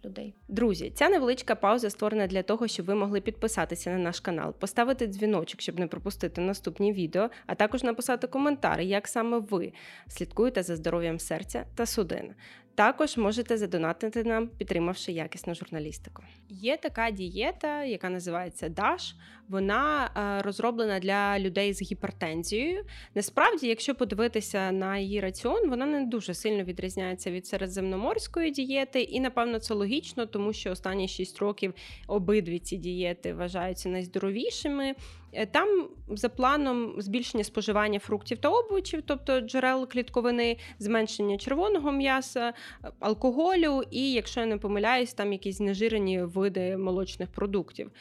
[0.05, 0.33] людей.
[0.47, 5.07] Друзі, ця невеличка пауза створена для того, щоб ви могли підписатися на наш канал, поставити
[5.07, 9.73] дзвіночок, щоб не пропустити наступні відео, а також написати коментар, як саме ви
[10.07, 12.33] слідкуєте за здоров'ям серця та судин.
[12.81, 16.23] Також можете задонатити нам, підтримавши якісну журналістику.
[16.49, 19.13] Є така дієта, яка називається DASH.
[19.49, 22.85] Вона е, розроблена для людей з гіпертензією.
[23.15, 29.19] Насправді, якщо подивитися на її раціон, вона не дуже сильно відрізняється від середземноморської дієти, і
[29.19, 31.73] напевно це логічно, тому що останні 6 років
[32.07, 34.95] обидві ці дієти вважаються найздоровішими.
[35.33, 42.53] Е, там за планом збільшення споживання фруктів та овочів, тобто джерел клітковини, зменшення червоного м'яса,
[42.99, 47.91] алкоголю, і, якщо я не помиляюсь, там якісь знежирені види молочних продуктів.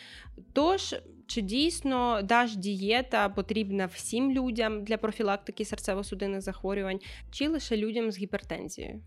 [0.52, 0.94] Тож,
[1.26, 8.18] чи дійсно даш дієта потрібна всім людям для профілактики серцево-судинних захворювань, чи лише людям з
[8.18, 9.00] гіпертензією?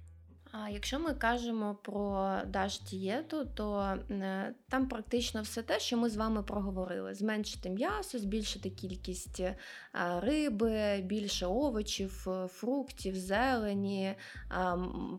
[0.55, 6.09] А якщо ми кажемо про даш дієту, то е, там практично все те, що ми
[6.09, 9.55] з вами проговорили: зменшити м'ясо, збільшити кількість е,
[10.19, 14.15] риби, більше овочів, е, фруктів, зелені,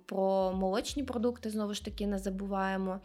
[0.06, 3.00] про молочні продукти знову ж таки не забуваємо.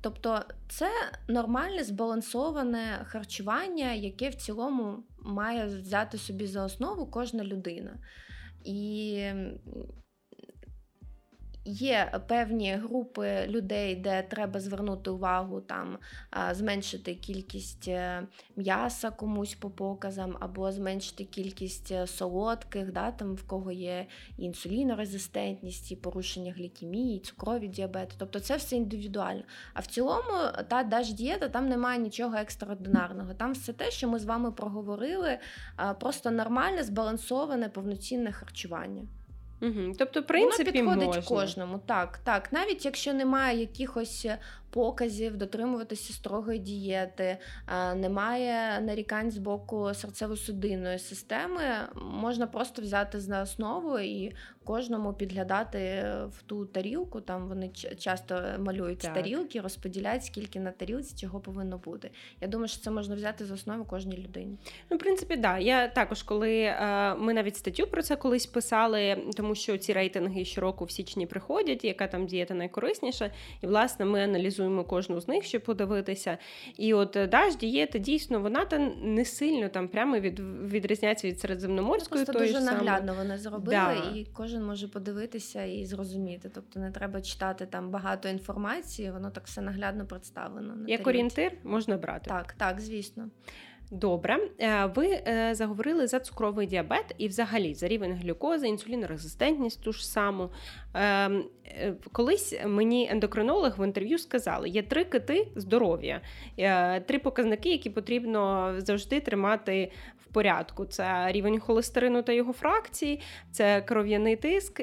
[0.00, 0.90] Тобто це
[1.28, 7.98] нормальне збалансоване харчування, яке в цілому має взяти собі за основу кожна людина.
[8.64, 9.22] І
[11.66, 15.98] Є певні групи людей, де треба звернути увагу, там
[16.50, 23.42] зменшити кількість е, м'яса комусь по показам, або зменшити кількість е, солодких, да, там в
[23.42, 24.06] кого є
[24.38, 28.14] інсулінорезистентність, і порушення глікемії, цукрові діабети.
[28.18, 29.42] Тобто це все індивідуально.
[29.74, 30.32] А в цілому
[30.68, 33.34] та дієта там немає нічого екстраординарного.
[33.34, 35.38] Там все те, що ми з вами проговорили,
[36.00, 39.02] просто нормальне, збалансоване, повноцінне харчування.
[39.62, 39.92] Угу.
[39.98, 41.36] Тобто, в принципі, Воно підходить можна.
[41.36, 41.80] кожному.
[41.86, 42.52] Так, так.
[42.52, 44.26] Навіть якщо немає якихось
[44.74, 47.38] показів, дотримуватися строгої дієти,
[47.96, 51.62] немає нарікань з боку серцево-судинної системи,
[51.94, 54.32] можна просто взяти за основу і
[54.64, 57.20] кожному підглядати в ту тарілку.
[57.20, 59.14] Там вони часто малюють так.
[59.14, 62.10] тарілки, розподіляють, скільки на тарілці чого повинно бути.
[62.40, 64.58] Я думаю, що це можна взяти за основу кожній людині.
[64.90, 65.58] Ну, в принципі, да.
[65.58, 70.44] Я також, коли е, ми навіть статтю про це колись писали, тому що ці рейтинги
[70.44, 75.44] щороку в січні приходять, яка там дієта найкорисніша, і власне ми аналізуємо кожну з них,
[75.44, 76.38] щоб подивитися.
[76.76, 80.40] І от е, даш дієта дійсно вона та не сильно там прямо від
[80.72, 82.24] відрізняється від середземноморської.
[82.24, 83.92] Просто дуже наглядно вони зробили, да.
[83.92, 86.50] і кожен може подивитися і зрозуміти.
[86.54, 90.76] Тобто не треба читати там багато інформації, воно так все наглядно представлено.
[90.76, 92.30] На Як орієнтир можна брати.
[92.30, 93.30] Так, так, звісно.
[93.94, 99.92] Добре, е, ви е, заговорили за цукровий діабет і, взагалі, за рівень глюкози, інсулінорезистентність ту
[99.92, 100.50] ж саму.
[100.94, 106.20] Ем, е, колись мені ендокринолог в інтерв'ю сказали: є три кити здоров'я,
[107.06, 113.20] три показники, які потрібно завжди тримати в порядку: це рівень холестерину та його фракції,
[113.52, 114.80] це кров'яний тиск,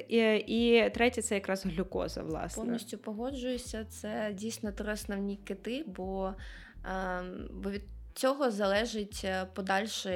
[0.47, 2.23] і третє це якраз глюкоза.
[2.23, 2.63] власне.
[2.63, 3.85] Повністю погоджуюся.
[3.85, 6.33] Це дійсно три основні кити, бо,
[6.85, 7.81] ем, бо від
[8.13, 10.09] цього залежить е, подальше,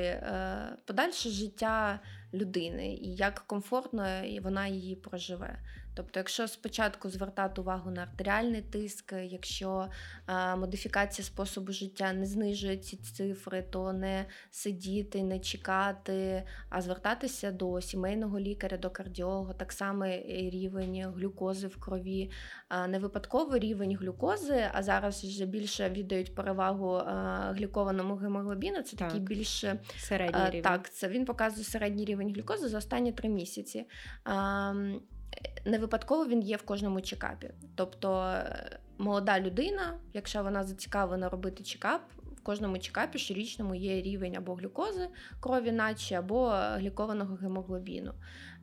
[0.86, 1.99] подальше життя
[2.34, 4.08] людини і як комфортно
[4.39, 5.60] вона її проживе.
[5.95, 9.88] Тобто, якщо спочатку звертати увагу на артеріальний тиск, якщо
[10.25, 17.51] а, модифікація способу життя не знижує ці цифри, то не сидіти, не чекати, а звертатися
[17.51, 22.31] до сімейного лікаря, до кардіолога, так само рівень глюкози в крові,
[22.69, 28.81] а, не випадково рівень глюкози, а зараз вже більше віддають перевагу а, глікованому гемоглобіну.
[28.81, 29.08] Це так.
[29.08, 29.65] такий більш
[29.97, 30.62] середній рівень.
[30.62, 33.86] Так, це він показує середній рівень глюкози за останні три місяці
[35.65, 37.50] не випадково він є в кожному чекапі.
[37.76, 42.02] Тобто е, молода людина, якщо вона зацікавлена робити чекап,
[42.38, 45.08] в кожному чекапі щорічному є рівень або глюкози
[45.39, 48.13] крові, наче або глікованого гемоглобіну.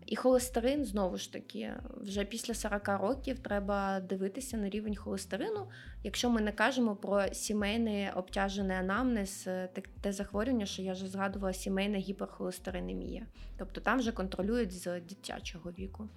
[0.06, 5.68] І холестерин, знову ж таки, вже після 40 років треба дивитися на рівень холестерину,
[6.04, 9.68] якщо ми не кажемо про сімейний обтяжений анамнез, е,
[10.00, 13.26] те захворювання, що я вже згадувала, сімейна гіперхолестеринемія.
[13.58, 16.08] Тобто там вже контролюють з дитячого віку.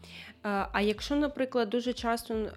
[0.42, 2.50] А якщо, наприклад, дуже часто е,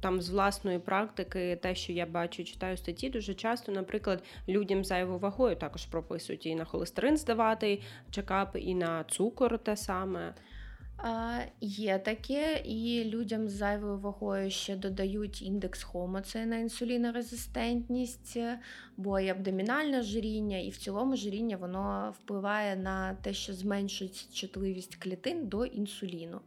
[0.00, 5.18] там з власної практики, те, що я бачу, читаю статті, дуже часто, наприклад, людям зайвою
[5.18, 10.34] вагою також прописують і на холестерин здавати чекап, і на цукор те саме.
[11.60, 18.38] Є таке, і людям з зайвою вагою ще додають індекс хомо, це на інсулінорезистентність,
[18.96, 24.96] бо і абдомінальне жиріння, і в цілому жиріння воно впливає на те, що зменшується чутливість
[24.96, 26.40] клітин до інсуліну.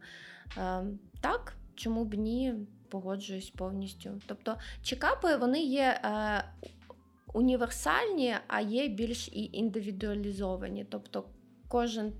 [1.20, 2.54] Так, чому б ні,
[2.88, 4.10] погоджуюсь повністю.
[4.26, 6.00] Тобто чекапи вони є.
[6.04, 6.44] Е,
[7.36, 10.86] універсальні, а є більш і індивідуалізовані.
[10.90, 11.24] Тобто
[11.68, 12.12] кожен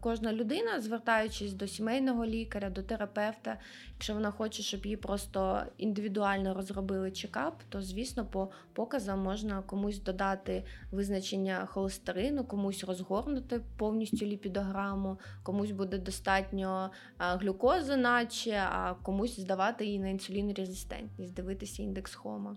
[0.00, 3.58] кожна людина, звертаючись до сімейного лікаря, до терапевта,
[3.92, 10.02] якщо вона хоче, щоб її просто індивідуально розробили чекап, то звісно по показам можна комусь
[10.02, 19.86] додати визначення холестерину, комусь розгорнути повністю ліпідограму, комусь буде достатньо глюкози, наче, а комусь здавати
[19.86, 22.56] її на інсулін резистентність, дивитися індекс хома.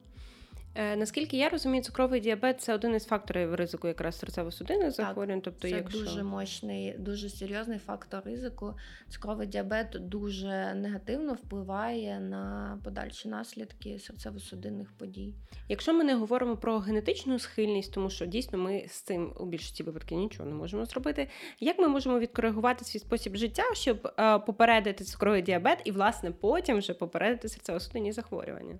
[0.76, 5.42] Е, наскільки я розумію, цукровий діабет це один із факторів ризику якраз серцево-судинних захворювань.
[5.42, 6.00] Тобто, це якщо...
[6.00, 8.74] дуже мощний, дуже серйозний фактор ризику.
[9.10, 15.34] Цукровий діабет дуже негативно впливає на подальші наслідки серцево-судинних подій.
[15.70, 19.84] Якщо ми не говоримо про генетичну схильність, тому що дійсно ми з цим у більшості
[19.84, 21.28] випадків нічого не можемо зробити.
[21.60, 26.78] Як ми можемо відкоригувати свій спосіб життя, щоб е, попередити цукровий діабет і, власне, потім
[26.78, 28.76] вже попередити серцево-судинні захворювання?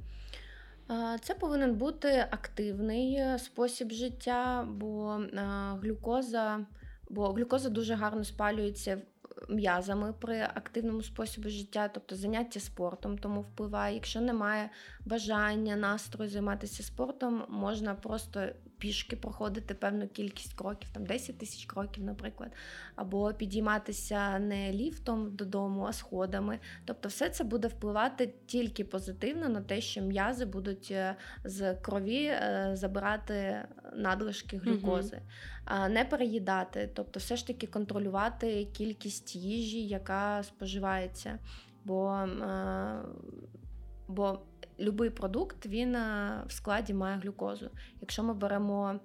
[1.22, 5.20] Це повинен бути активний е, спосіб життя, бо
[5.82, 6.66] глюкоза,
[7.10, 9.02] бо глюкоза дуже гарно спалюється
[9.50, 13.96] м'язами при активному способі життя, тобто заняття спортом, тому впливає.
[13.96, 14.70] Якщо немає
[15.06, 18.48] бажання, настрою займатися спортом, можна просто
[18.82, 22.52] пішки проходити певну кількість кроків, там 10 тисяч кроків, наприклад,
[22.96, 26.60] або підійматися не ліфтом додому, а сходами.
[26.86, 32.24] Тобто, все це буде впливати тільки позитивно на те, що м'язи будуть е, з крові
[32.26, 33.66] е, забирати
[33.96, 35.22] надлишки глюкози,
[35.68, 35.90] угу.
[35.90, 41.40] не переїдати, тобто, все ж таки контролювати кількість їжі, яка споживається.
[41.86, 43.02] Бо е,
[44.08, 44.40] бо
[44.86, 45.94] будь-який продукт він
[46.48, 47.70] в складі має глюкозу.
[48.02, 49.00] Якщо ми беремо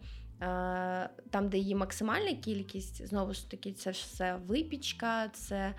[1.30, 5.74] там, де її максимальна кількість, знову ж таки, це все випічка, це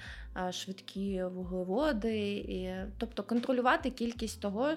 [0.51, 4.71] швидкі вуглеводи, і, тобто контролювати кількість того,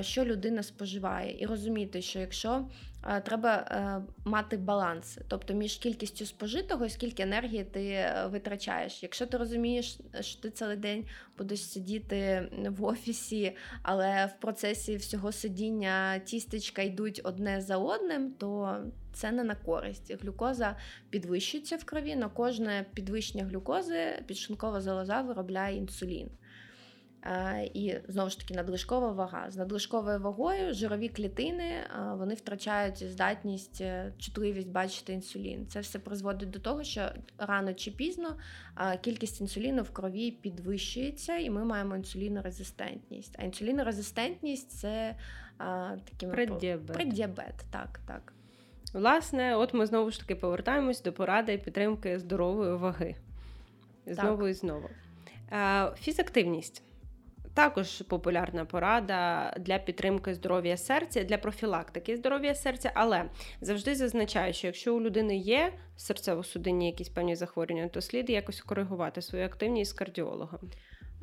[0.00, 2.66] що людина споживає, і розуміти, що якщо
[3.24, 9.02] треба е, мати баланс, тобто між кількістю спожитого і скільки енергії ти е, витрачаєш.
[9.02, 11.04] Якщо ти розумієш, що ти цілий день
[11.38, 18.76] будеш сидіти в офісі, але в процесі всього сидіння тістечка йдуть одне за одним, то
[19.12, 20.22] це не на користь.
[20.22, 20.76] Глюкоза
[21.10, 22.16] підвищується в крові.
[22.16, 26.30] На кожне підвищення глюкози підшлункова залоза виробляє інсулін.
[27.74, 29.50] І знову ж таки надлишкова вага.
[29.50, 31.72] З надлишковою вагою жирові клітини
[32.14, 35.66] вони втрачають здатність, е, чутливість бачити інсулін.
[35.66, 38.36] Це все призводить до того, що рано чи пізно
[39.00, 43.36] кількість інсуліну в крові підвищується, і ми маємо інсулінорезистентність.
[43.38, 45.16] А інсулінорезистентність це
[46.10, 46.96] таким преддіабет.
[46.96, 47.64] преддіабет.
[47.70, 48.32] Так, так.
[48.92, 53.16] Власне, от ми знову ж таки повертаємось до поради і підтримки здорової ваги.
[54.06, 54.50] Знову так.
[54.50, 54.88] і знову.
[55.96, 56.82] Фізактивність.
[57.54, 63.24] Також популярна порада для підтримки здоров'я серця, для профілактики здоров'я серця, але
[63.60, 69.22] завжди зазначаю, що якщо у людини є серцево-судинні якісь певні захворювання, то слід якось коригувати
[69.22, 70.60] свою активність з кардіологом.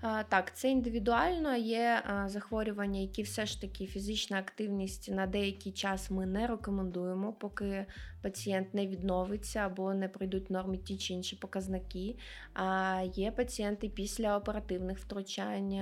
[0.02, 1.56] Так, це індивідуально.
[1.56, 7.86] Є захворювання, які все ж таки фізична активність на деякий час ми не рекомендуємо, поки
[8.22, 12.18] пацієнт не відновиться або не прийдуть в нормі ті чи інші показники.
[12.54, 15.74] А є пацієнти після оперативних втручань,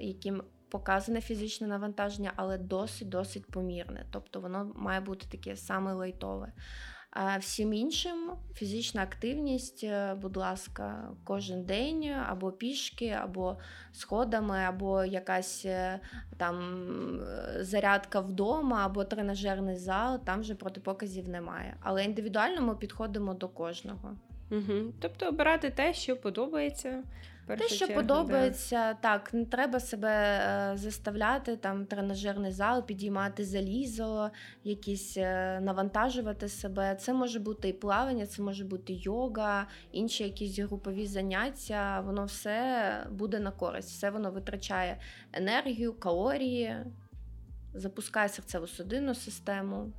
[0.00, 4.06] яким показане фізичне навантаження, але досить досить помірне.
[4.10, 6.52] Тобто воно має бути таке саме лайтове.
[7.14, 13.56] А всім іншим фізична активність, е, будь ласка, кожен день або пішки, або
[13.92, 16.00] сходами, або якась е,
[16.36, 16.56] там
[17.20, 21.76] е, зарядка вдома, або тренажерний зал, там вже протипоказів немає.
[21.80, 24.16] Але індивідуально ми підходимо до кожного.
[24.50, 24.92] Угу.
[25.00, 27.02] Тобто обирати те, що подобається.
[27.46, 28.94] Те, що чергу, подобається, да.
[28.94, 34.30] так, не треба себе е, заставляти, там тренажерний зал, підіймати залізо,
[34.64, 36.94] якісь е, навантажувати себе.
[36.94, 42.00] Це може бути і плавання, це може бути йога, інші якісь групові заняття.
[42.06, 44.96] Воно все буде на користь, все воно витрачає
[45.32, 46.76] енергію, калорії,
[47.74, 49.92] запускає серцево судинну систему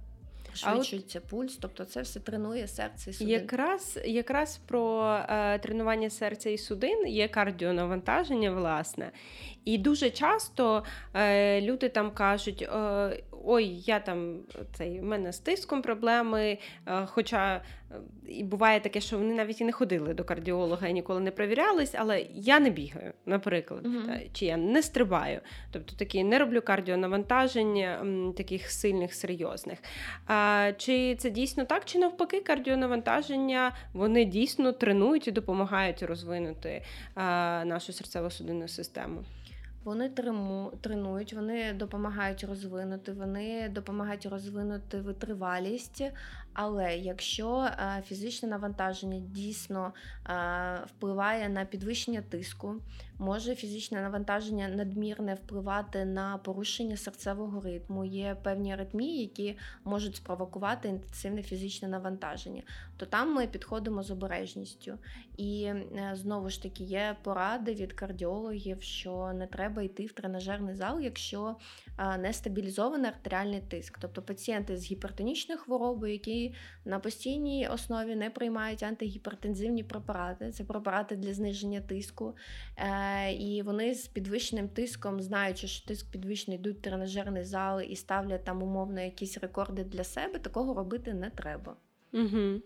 [0.53, 1.25] пришвидшується от...
[1.25, 3.29] пульс, тобто це все тренує серце і судин.
[3.29, 9.11] Якраз якраз про е, тренування серця і судин є кардіонавантаження, власне.
[9.65, 10.83] І дуже часто
[11.13, 14.39] е, люди там кажуть: е, ой, я там
[14.73, 16.57] цей в мене з тиском проблеми.
[16.87, 17.95] Е, хоча е,
[18.27, 21.95] і буває таке, що вони навіть і не ходили до кардіолога і ніколи не перевірялись,
[21.97, 23.95] але я не бігаю, наприклад, угу.
[24.07, 25.39] та, чи я не стрибаю.
[25.71, 28.05] Тобто такі не роблю кардіонавантаження
[28.37, 29.79] таких сильних, серйозних.
[30.27, 36.81] А, Чи це дійсно так, чи навпаки, кардіонавантаження вони дійсно тренують і допомагають розвинути
[37.15, 39.23] а, нашу серцево-судинну систему?
[39.83, 40.09] Вони
[40.81, 46.03] тренують, вони допомагають розвинути, вони допомагають розвинути витривалість.
[46.53, 49.93] Але якщо е, фізичне навантаження дійсно
[50.29, 50.33] е,
[50.85, 52.75] впливає на підвищення тиску,
[53.23, 60.87] може фізичне навантаження надмірне впливати на порушення серцевого ритму, є певні аритмії, які можуть спровокувати
[60.87, 62.61] інтенсивне фізичне навантаження,
[62.97, 64.97] то там ми підходимо з обережністю.
[65.37, 70.75] І е, знову ж таки є поради від кардіологів, що не треба йти в тренажерний
[70.75, 71.55] зал, якщо
[72.19, 76.53] не стабілізований артеріальний тиск, тобто пацієнти з гіпертонічною хворобою, які
[76.85, 82.35] на постійній основі не приймають антигіпертензивні препарати, це препарати для зниження тиску.
[83.13, 87.95] Е, і вони з підвищеним тиском, знаючи, що тиск підвищений, йдуть в тренажерний зал і
[87.95, 91.75] ставлять там умовно якісь рекорди для себе, такого робити не треба.
[92.13, 92.61] Угу.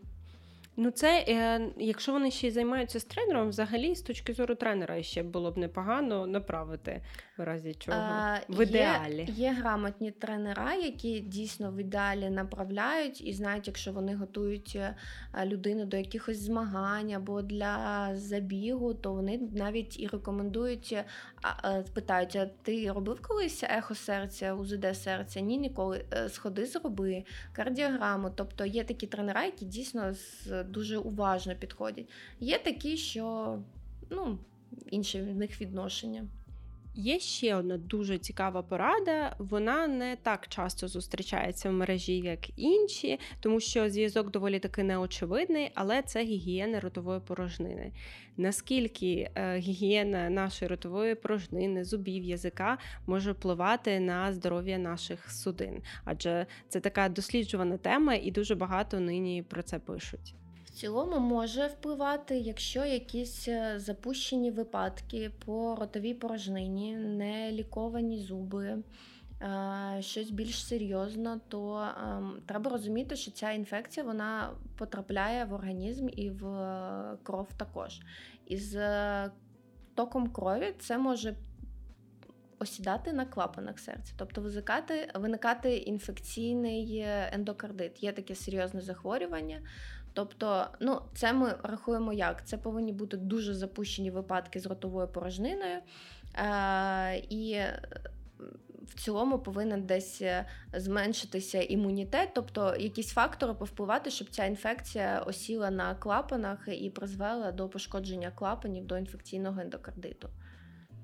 [0.77, 5.03] Ну, це е, якщо вони ще й займаються з тренером, взагалі з точки зору тренера
[5.03, 7.01] ще було б непогано направити
[7.37, 9.25] в разі чого а, в ідеалі.
[9.27, 14.95] Є, є грамотні тренера, які дійсно в ідеалі направляють і знають, якщо вони готують е,
[15.45, 20.97] людину до якихось змагань або для забігу, то вони навіть і рекомендують,
[21.41, 25.39] а, питають: а ти робив колись ехо серця, УЗД серця?
[25.39, 26.05] Ні, ніколи.
[26.13, 27.23] Е, сходи, зроби
[27.53, 28.31] кардіограму.
[28.35, 30.13] Тобто є такі тренера, які дійсно
[30.65, 32.09] дуже уважно підходять.
[32.39, 33.57] Є такі, що
[34.09, 34.39] ну,
[34.89, 36.27] інші в них відношення.
[36.99, 39.35] Є ще одна дуже цікава порада.
[39.39, 45.71] Вона не так часто зустрічається в мережі, як інші, тому що зв'язок доволі таки неочевидний,
[45.75, 47.91] але це гігієна ротової порожнини.
[48.37, 52.77] Наскільки е, гігієна нашої ротової порожнини, зубів, язика
[53.07, 55.81] може впливати на здоров'я наших судин?
[56.05, 60.35] Адже це така досліджувана тема, і дуже багато нині про це пишуть
[60.77, 68.83] цілому може впливати, якщо якісь е, запущені випадки по ротовій порожнині, не ліковані зуби,
[69.41, 76.07] е, щось більш серйозно, то ем, треба розуміти, що ця інфекція вона потрапляє в організм
[76.11, 77.99] і в е, кров також.
[78.45, 78.77] І з
[79.95, 81.35] током крові це може
[82.59, 88.03] осідати на клапанах серця, тобто виникати, виникати інфекційний ендокардит.
[88.03, 89.61] Є таке серйозне захворювання.
[90.17, 92.47] Тобто, ну, це ми рахуємо як?
[92.47, 95.79] Це повинні бути дуже запущені випадки з ротовою порожниною.
[96.35, 97.59] Е, І
[98.85, 105.71] в цілому повинен десь е, зменшитися імунітет, тобто якісь фактори повпливати, щоб ця інфекція осіла
[105.71, 110.29] на клапанах і призвела до пошкодження клапанів до інфекційного ендокардиту.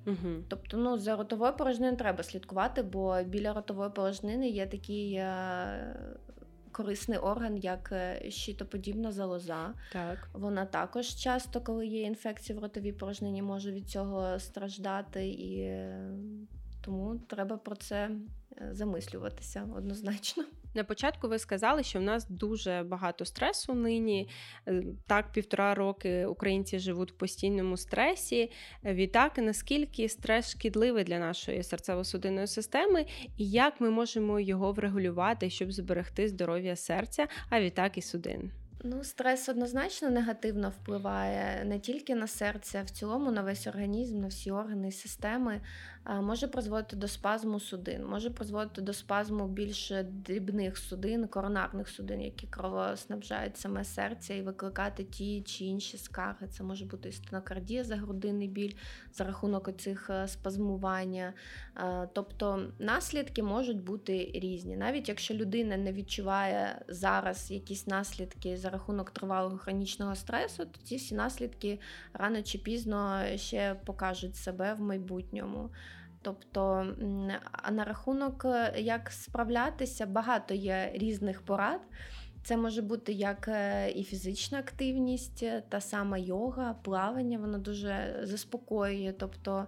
[0.08, 0.44] Угу.
[0.48, 5.96] Тобто, ну, за ротовою порожниною треба слідкувати, бо біля ротової порожнини є такий е,
[6.74, 9.74] корисний орган, як е, щитоподібна залоза.
[9.92, 10.30] Так.
[10.34, 16.10] Вона також часто, коли є інфекція в ротовій порожнині, може від цього страждати, і е,
[16.82, 18.10] тому треба про це
[18.58, 20.44] е, замислюватися однозначно.
[20.74, 24.30] На початку ви сказали, що в нас дуже багато стресу нині.
[24.68, 28.52] Е, так, півтора роки українці живуть в постійному стресі.
[28.84, 33.06] Відтак, наскільки стрес шкідливий для нашої серцево-судинної системи,
[33.38, 38.52] і як ми можемо його врегулювати, щоб зберегти здоров'я серця, а відтак і судин?
[38.86, 44.20] Ну, стрес однозначно негативно впливає не тільки на серце, а в цілому на весь організм,
[44.20, 45.62] на всі органи системи
[46.06, 52.48] може призводити до спазму судин, може призводити до спазму більш дрібних судин, коронарних судин, які
[52.48, 56.48] кровоснабжають саме серце, і викликати ті чи інші скарги.
[56.48, 58.74] Це може бути і стенокардія за грудинний біль
[59.14, 61.34] за рахунок цих е, спазмування.
[62.14, 64.78] Тобто наслідки можуть бути різні.
[64.78, 70.96] Навіть якщо людина не відчуває зараз якісь наслідки за рахунок тривалого хронічного стресу, то ці
[70.96, 71.80] всі наслідки
[72.14, 75.70] рано чи пізно ще покажуть себе в майбутньому.
[76.24, 76.88] Тобто,
[77.72, 81.82] на рахунок, е, як справлятися, багато є різних порад.
[82.44, 88.20] Це може бути як е, і фізична активність, е, та сама йога, плавання, воно дуже
[88.24, 89.14] заспокоює.
[89.20, 89.68] Тобто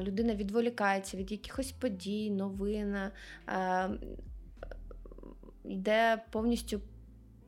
[0.00, 2.96] людина відволікається від якихось подій, новин,
[5.64, 6.80] йде повністю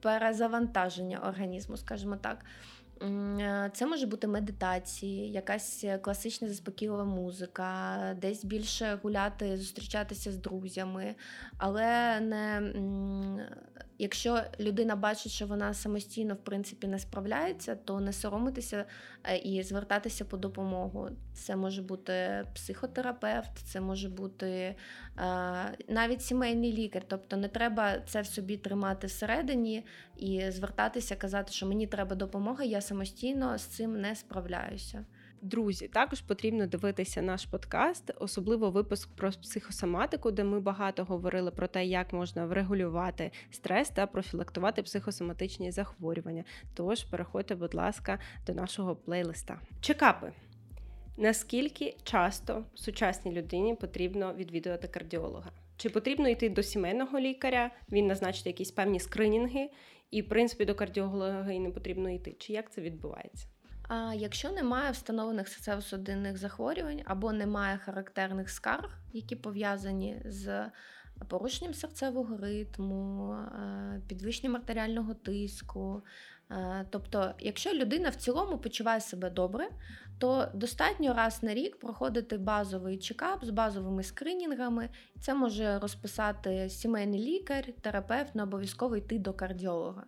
[0.00, 2.44] перезавантаження організму, скажімо так.
[3.02, 11.14] Е, це може бути медитації, якась класична заспокійлива музика, десь більше гуляти, зустрічатися з друзями,
[11.58, 12.72] але не
[13.98, 18.84] якщо людина бачить, що вона самостійно в принципі не справляється, то не соромитися
[19.24, 21.08] е, і звертатися по допомогу.
[21.34, 24.74] Це може бути психотерапевт, це може бути е,
[25.88, 27.02] навіть сімейний лікар.
[27.08, 29.86] Тобто не треба це в собі тримати всередині
[30.16, 35.04] і звертатися, казати, що мені треба допомога, я самостійно з цим не справляюся.
[35.42, 41.66] Друзі, також потрібно дивитися наш подкаст, особливо випуск про психосоматику, де ми багато говорили про
[41.66, 46.44] те, як можна врегулювати стрес та профілактувати психосоматичні захворювання.
[46.74, 49.60] Тож переходьте, будь ласка, до нашого плейлиста.
[49.80, 50.32] Чекапи.
[51.16, 55.50] Наскільки часто сучасній людині потрібно відвідувати кардіолога?
[55.76, 57.70] Чи потрібно йти до сімейного лікаря?
[57.92, 59.70] Він назначить якісь певні скринінги,
[60.10, 62.36] і в принципі до кардіолога і не потрібно йти?
[62.38, 63.46] Чи як це відбувається?
[63.88, 70.70] А якщо немає встановлених серцево-судинних захворювань або немає характерних скарг, які пов'язані з
[71.28, 76.02] порушенням серцевого ритму, е, підвищенням артеріального тиску,
[76.50, 79.68] е, тобто, якщо людина в цілому почуває себе добре,
[80.18, 84.88] то достатньо раз на рік проходити базовий чекап з базовими скринінгами.
[85.20, 90.04] Це може розписати сімейний лікар, терапевт, не обов'язково йти до кардіолога.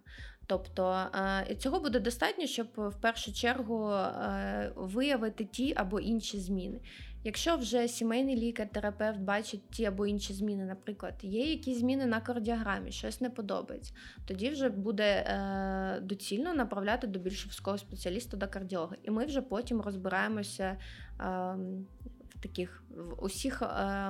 [0.47, 1.07] Тобто
[1.49, 6.81] е, цього буде достатньо, щоб в першу чергу е, виявити ті або інші зміни.
[7.25, 12.93] Якщо вже сімейний лікар-терапевт бачить ті або інші зміни, наприклад, є якісь зміни на кардіограмі,
[12.93, 13.93] щось не подобається,
[14.25, 18.97] тоді вже буде е, доцільно направляти до більш вузького спеціаліста до кардіолога.
[19.03, 20.77] І ми вже потім розбираємося
[21.19, 23.63] в таких в усіх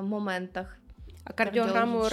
[0.03, 0.79] моментах.
[1.25, 2.05] А кардіограму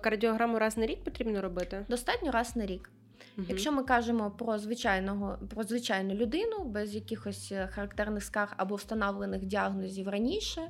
[0.00, 1.86] кардіограму раз на рік потрібно робити?
[1.88, 2.90] Достатньо раз на рік.
[3.38, 3.46] Угу.
[3.48, 9.44] Якщо ми кажемо про звичайного про звичайну людину без якихось е, характерних скарг або встановлених
[9.44, 10.60] діагнозів раніше,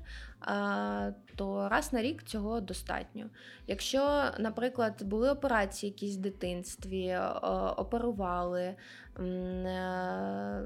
[1.36, 3.26] то раз на рік цього достатньо.
[3.66, 7.18] Якщо, наприклад, були операції якісь в дитинстві,
[7.76, 8.74] оперували
[9.18, 10.62] е,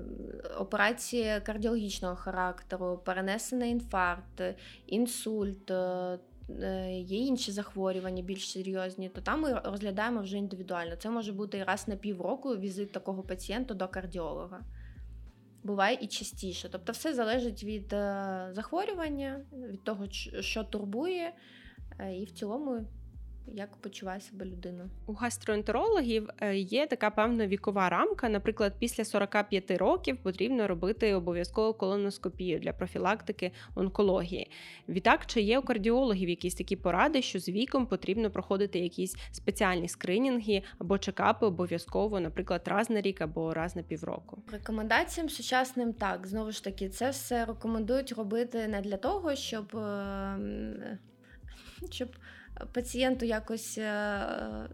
[0.58, 4.42] операції кардіологічного характеру, перенесений інфаркт,
[4.86, 5.72] інсульт.
[6.48, 10.96] Е, є інші захворювання більш серйозні, то там ми розглядаємо вже індивідуально.
[10.96, 14.64] Це може бути раз на півроку візит такого пацієнта до кардіолога.
[15.64, 16.68] Буває і частіше.
[16.72, 20.06] Тобто, все залежить від е, захворювання, від того,
[20.40, 21.34] що турбує,
[21.98, 22.86] е, і в цілому
[23.54, 24.88] як почуває себе людина.
[25.06, 28.28] У гастроентерологів е, є така певна вікова рамка.
[28.28, 34.50] Наприклад, після 45 років потрібно робити обов'язкову колоноскопію для профілактики онкології.
[34.88, 39.88] Відтак, чи є у кардіологів якісь такі поради, що з віком потрібно проходити якісь спеціальні
[39.88, 44.42] скринінги або чекапи обов'язково, наприклад, раз на рік або раз на півроку?
[44.52, 49.76] Рекомендаціям сучасним так знову ж таки, це все рекомендують робити не для того, щоб.
[49.76, 50.98] Ем,
[51.90, 52.08] щоб
[52.72, 54.20] пацієнту якось е,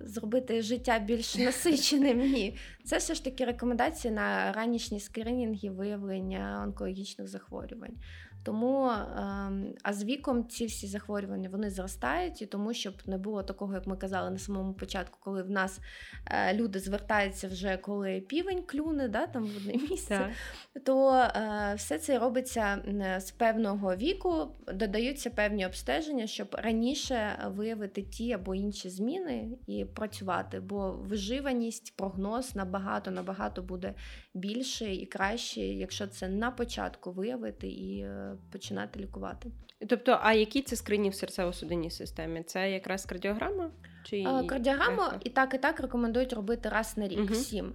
[0.00, 2.18] зробити життя більш насиченим.
[2.18, 7.94] Ні, це все ж таки рекомендації на ранішні скринінги виявлення онкологічних захворювань.
[8.42, 13.42] Тому ем, а з віком ці всі захворювання вони зростають, і тому, щоб не було
[13.42, 15.80] такого, як ми казали на самому початку, коли в нас
[16.26, 20.30] е, люди звертаються вже коли півень клюне, да, там в одне місце,
[20.72, 20.84] так.
[20.84, 22.82] то е, все це робиться
[23.18, 30.60] з певного віку, додаються певні обстеження, щоб раніше виявити ті або інші зміни і працювати.
[30.60, 33.94] Бо виживаність, прогноз набагато набагато буде
[34.34, 37.98] більше і краще, якщо це на початку виявити і.
[37.98, 39.50] Е, починати лікувати.
[39.88, 42.42] Тобто, а які це скрині в серцево-судинній системі?
[42.42, 43.70] Це якраз кардіограма?
[44.04, 45.16] Чи Кардіограму ехо?
[45.24, 47.32] і так, і так рекомендують робити раз на рік угу.
[47.32, 47.74] всім.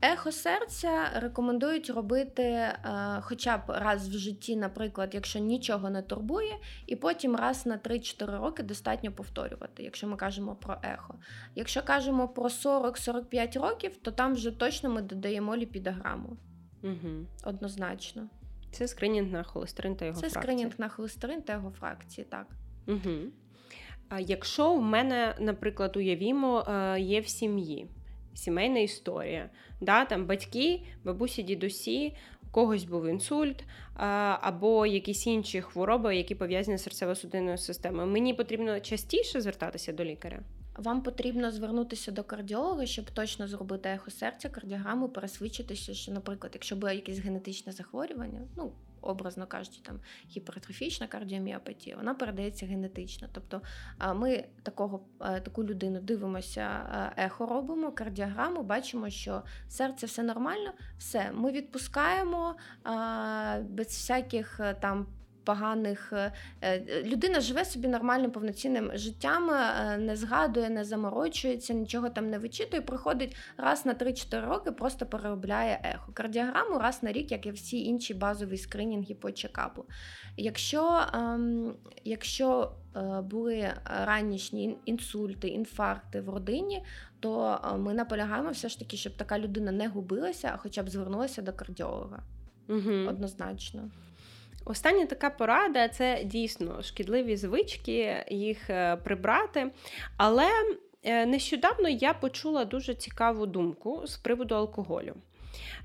[0.00, 2.68] Ехо серця рекомендують робити
[3.20, 6.56] хоча б раз в житті, наприклад, якщо нічого не турбує,
[6.86, 11.14] і потім раз на 3-4 роки достатньо повторювати, якщо ми кажемо про ехо.
[11.54, 16.36] Якщо кажемо про 40-45 років, то там вже точно ми додаємо ліпідограму.
[16.82, 17.26] Угу.
[17.44, 18.28] Однозначно.
[18.70, 20.42] Це скринінг на холестерин та його Це фракції.
[20.42, 22.46] скринінг на холестерин та його фракції, так.
[22.88, 23.14] Угу.
[24.08, 27.86] А Якщо в мене, наприклад, уявімо, е, є в сім'ї
[28.34, 29.50] сімейна історія,
[29.80, 33.64] да, там батьки, бабусі, дідусі, у когось був інсульт
[34.40, 38.06] або якісь інші хвороби, які пов'язані з серцево-судинною системою.
[38.06, 40.42] Мені потрібно частіше звертатися до лікаря.
[40.78, 46.76] Вам потрібно звернутися до кардіолога, щоб точно зробити ехо серця, кардіограму, пересвідчитися, що, наприклад, якщо
[46.76, 50.00] було якесь генетичне захворювання, ну образно кажучи, там
[50.30, 53.28] гіпертрофічна кардіоміопатія, вона передається генетично.
[53.32, 53.62] Тобто
[54.14, 56.80] ми такого, таку людину дивимося,
[57.16, 62.56] ехо робимо, кардіограму, бачимо, що серце все нормально, все, ми відпускаємо
[63.68, 65.06] без всяких там
[65.46, 66.12] поганих.
[66.12, 72.30] Е, е, людина живе собі нормальним повноцінним життям, е, не згадує, не заморочується, нічого там
[72.30, 72.82] не вичитує.
[72.82, 76.12] Приходить раз на 3-4 роки, просто переробляє ехо.
[76.12, 79.84] Кардіограму раз на рік, як і всі інші базові скринінги по чекапу.
[80.36, 81.74] Якщо, ем,
[82.04, 82.72] якщо
[83.22, 86.84] були ранішні інсульти, інфаркти в родині,
[87.20, 91.42] то ми наполягаємо все ж таки, щоб така людина не губилася, а хоча б звернулася
[91.42, 92.22] до кардіолога.
[92.68, 93.08] угу.
[93.08, 93.90] однозначно.
[94.68, 99.70] Остання така порада це дійсно шкідливі звички, їх е, прибрати.
[100.16, 100.48] Але
[101.02, 105.14] е, нещодавно я почула дуже цікаву думку з приводу алкоголю.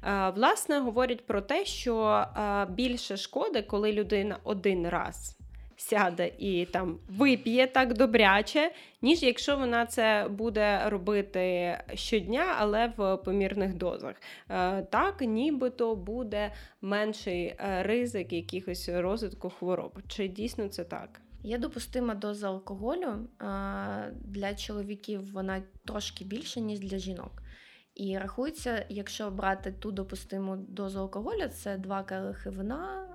[0.04, 2.26] Е, власне, говорять про те, що
[2.70, 5.41] більше шкоди, коли людина один раз
[5.82, 8.72] сяде і там вип'є так добряче,
[9.02, 14.16] ніж якщо вона це буде робити щодня, але в помірних дозах.
[14.50, 16.52] Е, так, нібито буде
[16.82, 20.00] менший е, ризик якихось розвитку хвороб.
[20.08, 21.22] Чи дійсно це так?
[21.44, 23.28] Є допустима доза алкоголю
[24.14, 27.41] для чоловіків вона трошки більша, ніж для жінок.
[28.02, 33.08] І рахується, якщо брати ту допустиму дозу алкоголю, це два келихи вина,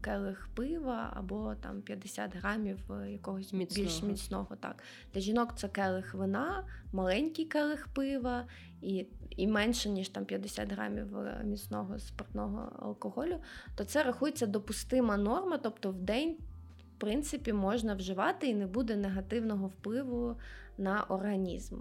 [0.00, 2.78] келих пива або там 50 грамів
[3.08, 3.88] якогось міцного.
[3.88, 4.56] більш міцного.
[4.60, 4.82] Так.
[5.14, 8.46] Для жінок це келих вина, маленький келих пива
[8.82, 13.38] і і менше, ніж там 50 грамів е, міцного спиртного алкоголю,
[13.74, 16.36] то це рахується допустима норма, тобто в день.
[16.96, 20.36] В принципі, можна вживати і не буде негативного впливу
[20.78, 21.76] на організм.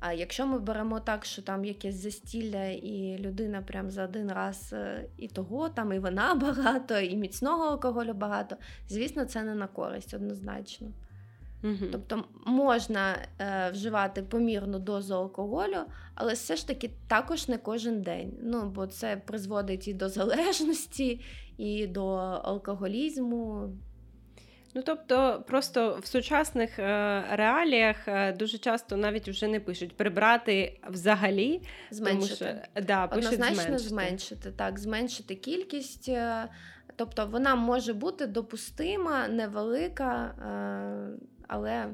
[0.00, 4.70] А якщо ми беремо так, що там якесь застілля, і людина прям за один раз
[4.72, 8.56] е, і того, там і вина багато, і міцного алкоголю багато,
[8.88, 10.88] звісно, це не на користь однозначно.
[11.64, 11.86] Угу.
[11.92, 15.78] Тобто можна е, вживати помірну дозу алкоголю,
[16.14, 18.32] але все ж таки також не кожен день.
[18.42, 21.20] Ну, Бо це призводить і до залежності,
[21.58, 22.06] і до
[22.44, 23.72] алкоголізму.
[24.76, 30.80] Ну тобто, просто в сучасних е, реаліях е, дуже часто навіть вже не пишуть прибрати
[30.90, 32.44] взагалі, зменшити.
[32.44, 33.78] Тому що, да, Однозначно зменшити.
[33.78, 34.50] зменшити.
[34.50, 36.08] Так, зменшити кількість.
[36.08, 36.48] Е,
[36.96, 40.34] тобто вона може бути допустима, невелика,
[41.48, 41.86] але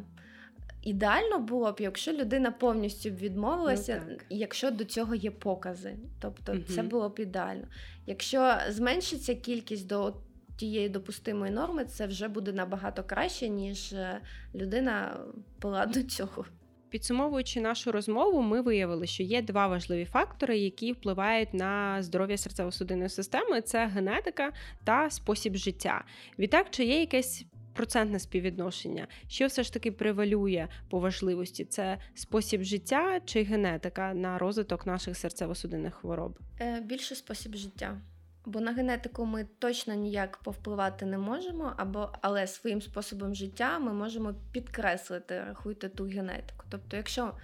[0.82, 5.96] ідеально було б, якщо людина повністю відмовилася, ну, якщо до цього є покази.
[6.20, 6.62] Тобто, угу.
[6.62, 7.66] це було б ідеально.
[8.06, 10.14] Якщо зменшиться кількість до
[10.56, 14.20] тієї допустимої норми, це вже буде набагато краще, ніж е,
[14.54, 15.20] людина
[15.60, 16.44] пила до цього.
[16.92, 23.08] Підсумовуючи нашу розмову, ми виявили, що є два важливі фактори, які впливають на здоров'я серцево-судинної
[23.08, 24.52] системи: це генетика
[24.84, 26.04] та спосіб життя.
[26.38, 32.62] Відтак, чи є якесь процентне співвідношення, що все ж таки превалює по важливості: це спосіб
[32.62, 36.38] життя чи генетика на розвиток наших серцево-судинних хвороб?
[36.60, 38.00] Е, більше спосіб життя.
[38.46, 43.92] Бо на генетику ми точно ніяк повпливати не можемо, або але своїм способом життя ми
[43.92, 46.64] можемо підкреслити, рахуйте ту генетику.
[46.68, 47.34] Тобто, якщо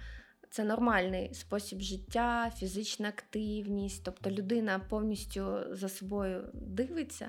[0.49, 7.27] це нормальний спосіб життя, фізична активність, тобто людина повністю за собою дивиться,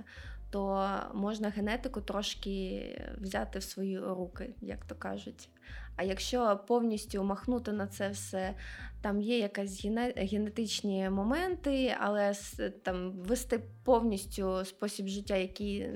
[0.50, 2.82] то можна генетику трошки
[3.20, 5.48] взяти в свої руки, як то кажуть.
[5.96, 8.54] А якщо повністю махнути на це все,
[9.00, 9.84] там є якісь
[10.16, 12.32] генетичні моменти, але
[12.82, 15.88] там вести повністю спосіб життя, який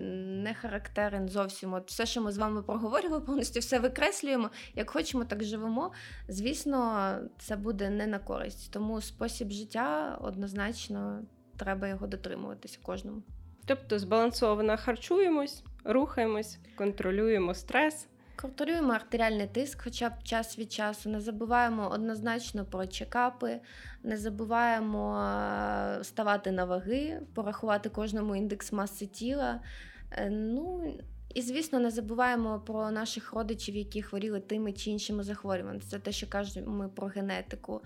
[0.42, 1.72] не характерен зовсім.
[1.74, 4.50] От все, що ми з вами проговорювали, повністю все викреслюємо.
[4.74, 5.92] Як хочемо, так живемо.
[6.28, 8.72] Звісно, це буде не на користь.
[8.72, 11.22] Тому спосіб життя однозначно
[11.56, 13.22] треба його дотримуватися кожному.
[13.66, 18.06] Тобто збалансовано харчуємось, рухаємось, контролюємо стрес.
[18.36, 21.10] Контролюємо артеріальний тиск, хоча б час від часу.
[21.10, 23.60] Не забуваємо однозначно про чекапи,
[24.02, 29.60] не забуваємо е, ставати на ваги, порахувати кожному індекс маси тіла.
[30.10, 30.94] Е, ну,
[31.34, 35.80] і, звісно, не забуваємо про наших родичів, які хворіли тими чи іншими захворюваннями.
[35.80, 37.82] Це те, що кажемо про генетику.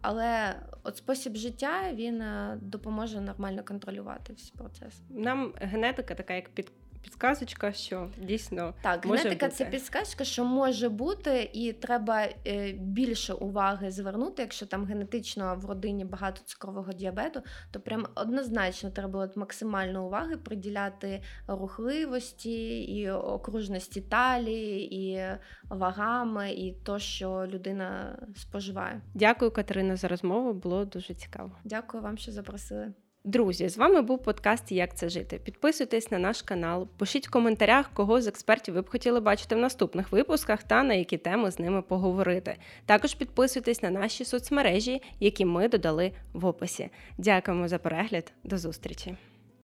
[0.00, 5.02] Але от спосіб життя він е, допоможе нормально контролювати всі процеси.
[5.10, 6.72] Нам генетика така, як під
[7.02, 9.56] підсказочка, що дійсно так, може генетика бути.
[9.56, 14.42] це підсказка, що може бути, і треба е, більше уваги звернути.
[14.42, 20.36] Якщо там генетично в родині багато цукрового діабету, то прям однозначно треба от максимально уваги
[20.36, 25.22] приділяти рухливості і окружності талії, і
[25.68, 29.00] вагами, і то, що людина споживає.
[29.14, 30.52] Дякую, Катерина, за розмову.
[30.52, 31.52] Було дуже цікаво.
[31.64, 32.92] Дякую вам, що запросили.
[33.24, 35.40] Друзі, з вами був подкаст Як це жити.
[35.44, 39.58] Підписуйтесь на наш канал, пишіть в коментарях, кого з експертів ви б хотіли бачити в
[39.58, 42.56] наступних випусках та на які теми з ними поговорити.
[42.86, 46.90] Також підписуйтесь на наші соцмережі, які ми додали в описі.
[47.18, 49.16] Дякуємо за перегляд, до зустрічі!